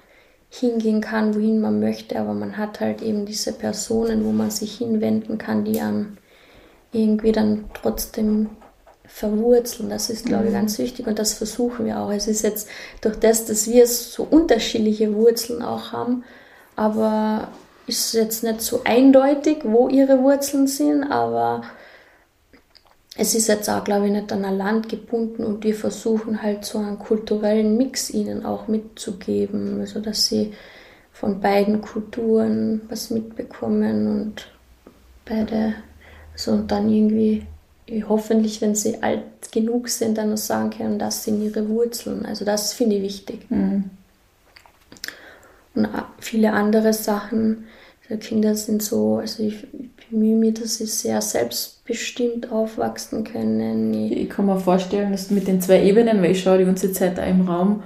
[0.49, 4.77] hingehen kann, wohin man möchte, aber man hat halt eben diese Personen, wo man sich
[4.77, 6.17] hinwenden kann, die einem
[6.91, 8.49] irgendwie dann trotzdem
[9.05, 9.89] verwurzeln.
[9.89, 10.55] Das ist, glaube ich, mhm.
[10.55, 12.11] ganz wichtig und das versuchen wir auch.
[12.11, 12.67] Es ist jetzt
[13.01, 16.23] durch das, dass wir so unterschiedliche Wurzeln auch haben,
[16.75, 17.49] aber
[17.87, 21.63] ist jetzt nicht so eindeutig, wo ihre Wurzeln sind, aber
[23.17, 26.65] es ist jetzt auch, glaube ich, nicht an ein Land gebunden und wir versuchen halt
[26.65, 30.53] so einen kulturellen Mix ihnen auch mitzugeben, also dass sie
[31.11, 34.47] von beiden Kulturen was mitbekommen und
[35.25, 35.73] beide,
[36.33, 37.47] also dann irgendwie
[38.07, 42.25] hoffentlich, wenn sie alt genug sind, dann noch sagen können, das sind ihre Wurzeln.
[42.25, 43.49] Also das finde ich wichtig.
[43.49, 43.85] Mhm.
[45.73, 45.87] Und
[46.19, 47.65] viele andere Sachen,
[48.09, 49.67] die Kinder sind so, also ich,
[50.09, 53.93] bemühe mich, dass sie sehr selbstbestimmt aufwachsen können.
[53.93, 56.91] Ich, ich kann mir vorstellen, dass mit den zwei Ebenen, weil ich schaue die ganze
[56.91, 57.83] Zeit da im Raum,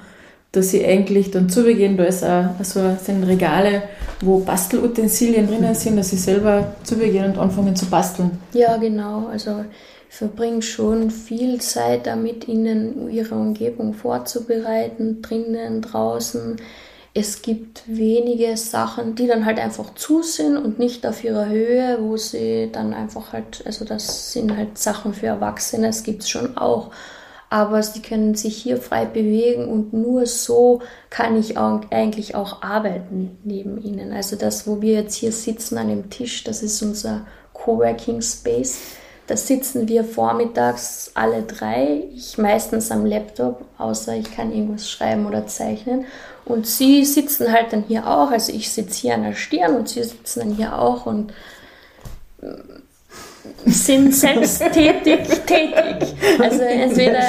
[0.52, 3.84] dass sie eigentlich dann zubegehen, da ist auch, also sind Regale,
[4.20, 8.32] wo Bastelutensilien drinnen sind, dass sie selber zubegehen und anfangen zu basteln.
[8.54, 9.28] Ja, genau.
[9.28, 9.64] Also
[10.10, 16.58] ich verbringe schon viel Zeit damit, ihnen ihre Umgebung vorzubereiten, drinnen, draußen
[17.14, 21.98] es gibt wenige Sachen, die dann halt einfach zu sind und nicht auf ihrer Höhe,
[22.02, 26.30] wo sie dann einfach halt, also das sind halt Sachen für Erwachsene, das gibt es
[26.30, 26.92] schon auch.
[27.50, 32.62] Aber sie können sich hier frei bewegen und nur so kann ich auch, eigentlich auch
[32.62, 34.14] arbeiten neben ihnen.
[34.14, 38.80] Also das, wo wir jetzt hier sitzen an dem Tisch, das ist unser Coworking Space.
[39.32, 45.26] Da sitzen wir vormittags alle drei, ich meistens am Laptop, außer ich kann irgendwas schreiben
[45.26, 46.04] oder zeichnen.
[46.44, 49.88] Und sie sitzen halt dann hier auch, also ich sitze hier an der Stirn und
[49.88, 51.32] sie sitzen dann hier auch und
[52.42, 52.48] äh,
[53.68, 56.14] sind selbsttätig tätig.
[56.38, 57.22] Also entweder,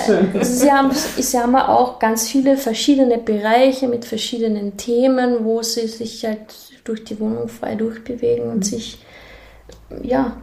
[0.42, 6.24] sie, haben, sie haben auch ganz viele verschiedene Bereiche mit verschiedenen Themen, wo sie sich
[6.24, 8.62] halt durch die Wohnung frei durchbewegen und mhm.
[8.64, 8.98] sich
[10.02, 10.36] ja,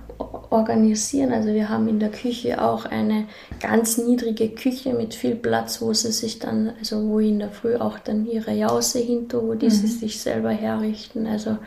[0.49, 1.31] organisieren.
[1.31, 3.25] Also wir haben in der Küche auch eine
[3.61, 7.75] ganz niedrige Küche mit viel Platz, wo sie sich dann, also wo in der Früh
[7.75, 9.71] auch dann ihre Jause hinter, wo die mhm.
[9.71, 11.27] sie sich selber herrichten.
[11.27, 11.57] Also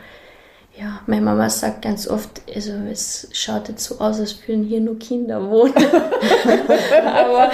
[0.77, 4.81] ja, meine Mama sagt ganz oft, also es schaut jetzt so aus, als würden hier
[4.81, 5.73] nur Kinder wohnen.
[7.05, 7.51] aber,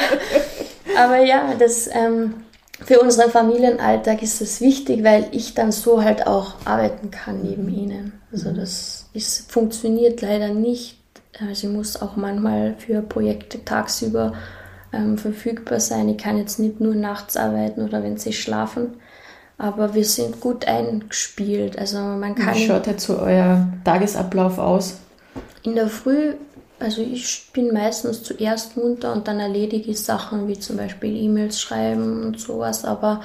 [0.97, 2.35] aber ja, das ähm,
[2.81, 7.67] für unseren Familienalltag ist das wichtig, weil ich dann so halt auch arbeiten kann neben
[7.67, 8.13] ihnen.
[8.31, 8.55] Also mhm.
[8.55, 10.97] das es funktioniert leider nicht.
[11.39, 14.33] Also ich muss auch manchmal für Projekte tagsüber
[14.91, 16.09] ähm, verfügbar sein.
[16.09, 18.95] Ich kann jetzt nicht nur nachts arbeiten oder wenn sie schlafen.
[19.57, 21.77] Aber wir sind gut eingespielt.
[21.77, 22.55] Also man kann.
[22.55, 24.99] Wie schaut jetzt so euer Tagesablauf aus?
[25.63, 26.33] In der Früh,
[26.79, 31.59] also ich bin meistens zuerst munter und dann erledige ich Sachen wie zum Beispiel E-Mails
[31.59, 32.85] schreiben und sowas.
[32.85, 33.21] Aber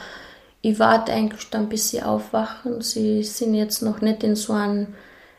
[0.61, 2.81] ich warte eigentlich dann, bis sie aufwachen.
[2.81, 4.89] Sie sind jetzt noch nicht in so einem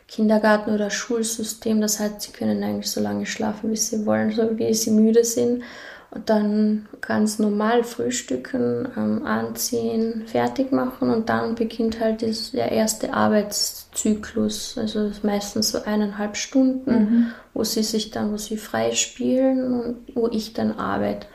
[0.08, 1.82] Kindergarten- oder Schulsystem.
[1.82, 5.24] Das heißt, sie können eigentlich so lange schlafen, wie sie wollen, so wie sie müde
[5.24, 5.64] sind.
[6.12, 12.72] Und dann ganz normal frühstücken, ähm, anziehen, fertig machen und dann beginnt halt das, der
[12.72, 14.78] erste Arbeitszyklus.
[14.78, 17.32] Also meistens so eineinhalb Stunden, mhm.
[17.54, 21.28] wo sie sich dann, wo sie frei spielen und wo ich dann arbeite.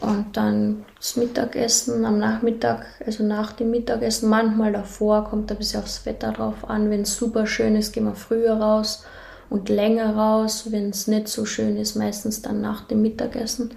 [0.00, 5.82] Und dann das Mittagessen am Nachmittag, also nach dem Mittagessen, manchmal davor, kommt ein bisschen
[5.82, 6.90] aufs Wetter drauf an.
[6.90, 9.04] Wenn es super schön ist, gehen wir früher raus
[9.48, 10.68] und länger raus.
[10.70, 13.70] Wenn es nicht so schön ist, meistens dann nach dem Mittagessen.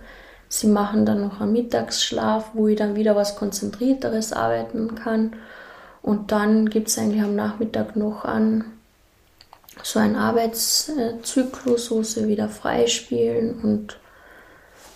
[0.50, 5.34] Sie machen dann noch einen Mittagsschlaf, wo ich dann wieder was Konzentrierteres arbeiten kann.
[6.02, 8.66] Und dann gibt es eigentlich am Nachmittag noch an
[9.84, 14.00] so einen Arbeitszyklus, wo sie wieder freispielen und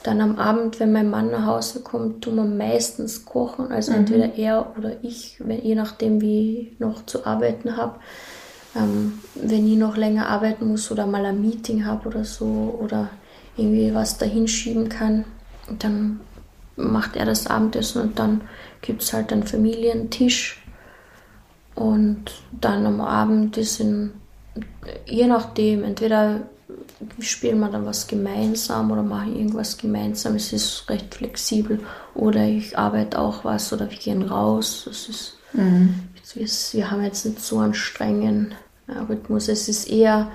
[0.04, 3.72] dann am Abend, wenn mein Mann nach Hause kommt, tun wir meistens kochen.
[3.72, 4.00] Also mhm.
[4.00, 7.96] entweder er oder ich, wenn, je nachdem, wie ich noch zu arbeiten habe.
[8.76, 13.10] Ähm, wenn ich noch länger arbeiten muss oder mal ein Meeting habe oder so oder
[13.56, 15.26] irgendwie was dahin schieben kann,
[15.80, 16.20] dann
[16.76, 18.42] macht er das Abendessen und dann
[18.82, 20.60] gibt es halt einen Familientisch.
[21.76, 24.12] Und dann am Abend ist in,
[25.06, 26.42] je nachdem, entweder
[27.20, 30.36] spielen wir dann was gemeinsam oder machen irgendwas gemeinsam.
[30.36, 31.80] Es ist recht flexibel.
[32.16, 34.84] Oder ich arbeite auch was oder wir gehen raus.
[34.86, 35.96] Das ist, mhm.
[36.34, 38.54] wir, wir haben jetzt nicht so einen strengen
[39.10, 39.48] Rhythmus.
[39.48, 40.32] Es ist eher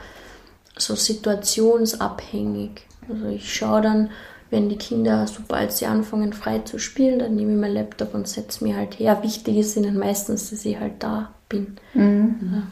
[0.76, 2.82] so situationsabhängig.
[3.08, 4.10] Also ich schaue dann,
[4.50, 8.26] wenn die Kinder, sobald sie anfangen frei zu spielen, dann nehme ich meinen Laptop und
[8.26, 9.22] setze mich halt her.
[9.22, 11.76] Wichtig ist ihnen meistens, dass ich halt da bin.
[11.94, 12.62] Mhm.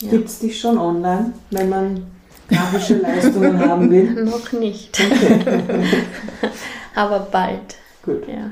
[0.00, 0.10] Ja.
[0.10, 2.06] Gibt es dich schon online, wenn man
[2.48, 4.10] grafische Leistungen haben will?
[4.24, 5.00] Noch nicht.
[6.94, 7.76] Aber bald.
[8.04, 8.28] Gut.
[8.28, 8.50] Ja.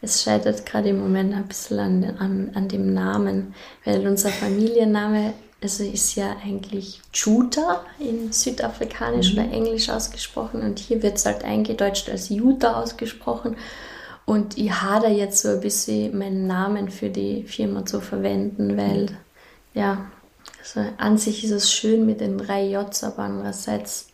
[0.00, 3.54] Es scheitert gerade im Moment ein bisschen an, an, an dem Namen,
[3.84, 9.38] weil unser Familienname also ist ja eigentlich Juta in Südafrikanisch mhm.
[9.38, 13.56] oder Englisch ausgesprochen und hier wird es halt eingedeutscht als Juta ausgesprochen.
[14.26, 19.08] Und ich hader jetzt so ein bisschen meinen Namen für die Firma zu verwenden, weil
[19.74, 20.06] ja,
[20.64, 24.08] also an sich ist es schön mit den drei Js, aber andererseits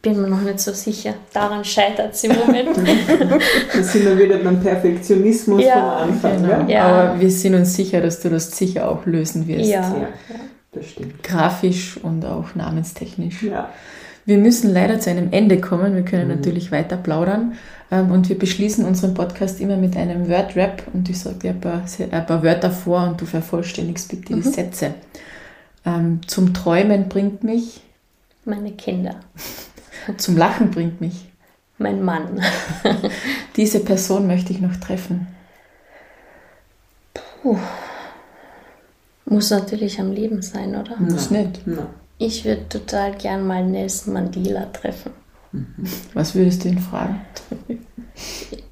[0.00, 1.14] bin mir noch nicht so sicher.
[1.32, 2.76] Daran scheitert es im Moment.
[3.72, 6.42] da sind wir wieder beim Perfektionismus ja, vom Anfang.
[6.42, 6.68] Genau.
[6.68, 6.84] Ja.
[6.84, 9.70] Aber wir sind uns sicher, dass du das sicher auch lösen wirst.
[9.70, 10.08] Ja, ja.
[10.72, 11.22] das stimmt.
[11.22, 13.42] Grafisch und auch namenstechnisch.
[13.44, 13.70] Ja.
[14.24, 15.94] Wir müssen leider zu einem Ende kommen.
[15.96, 16.36] Wir können mhm.
[16.36, 17.54] natürlich weiter plaudern.
[17.90, 20.84] Ähm, und wir beschließen unseren Podcast immer mit einem Word-Rap.
[20.92, 24.34] Und ich sage dir ein paar, ein paar Wörter vor und du vervollständigst bitte die
[24.34, 24.42] mhm.
[24.42, 24.94] Sätze.
[25.84, 27.80] Ähm, zum Träumen bringt mich.
[28.44, 29.16] Meine Kinder.
[30.16, 31.28] Zum Lachen bringt mich.
[31.78, 32.40] Mein Mann.
[33.56, 35.28] Diese Person möchte ich noch treffen.
[37.14, 37.58] Puh.
[39.24, 40.96] Muss natürlich am Leben sein, oder?
[40.98, 41.66] Muss nicht.
[41.66, 41.86] No.
[42.18, 45.12] Ich würde total gern mal Nelson Mandela treffen.
[46.14, 47.20] Was würdest du ihn fragen?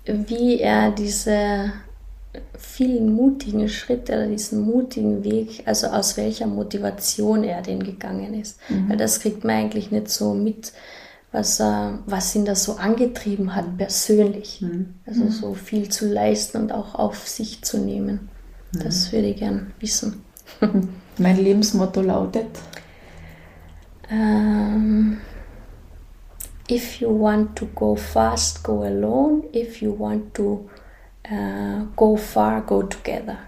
[0.04, 1.72] Wie er diese
[2.56, 8.58] vielen mutigen Schritte oder diesen mutigen Weg, also aus welcher Motivation er den gegangen ist.
[8.68, 8.88] Mhm.
[8.88, 10.72] Weil das kriegt man eigentlich nicht so mit,
[11.32, 14.60] was, äh, was ihn da so angetrieben hat, persönlich.
[14.60, 14.94] Mhm.
[15.06, 15.30] Also mhm.
[15.30, 18.28] so viel zu leisten und auch auf sich zu nehmen.
[18.72, 18.80] Mhm.
[18.84, 20.22] Das würde ich gern wissen.
[21.18, 22.46] mein Lebensmotto lautet?
[24.10, 25.20] Um, ähm,
[26.68, 29.44] if you want to go fast, go alone.
[29.54, 30.68] If you want to
[31.30, 33.38] uh, go far, go together.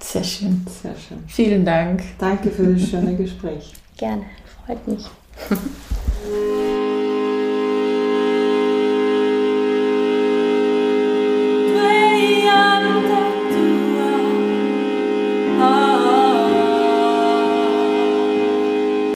[0.00, 0.64] Sehr schön.
[0.82, 1.24] Sehr schön.
[1.26, 2.02] Vielen Dank.
[2.18, 3.74] Danke für das schöne Gespräch.
[3.96, 4.26] Gerne,
[4.64, 5.06] freut mich.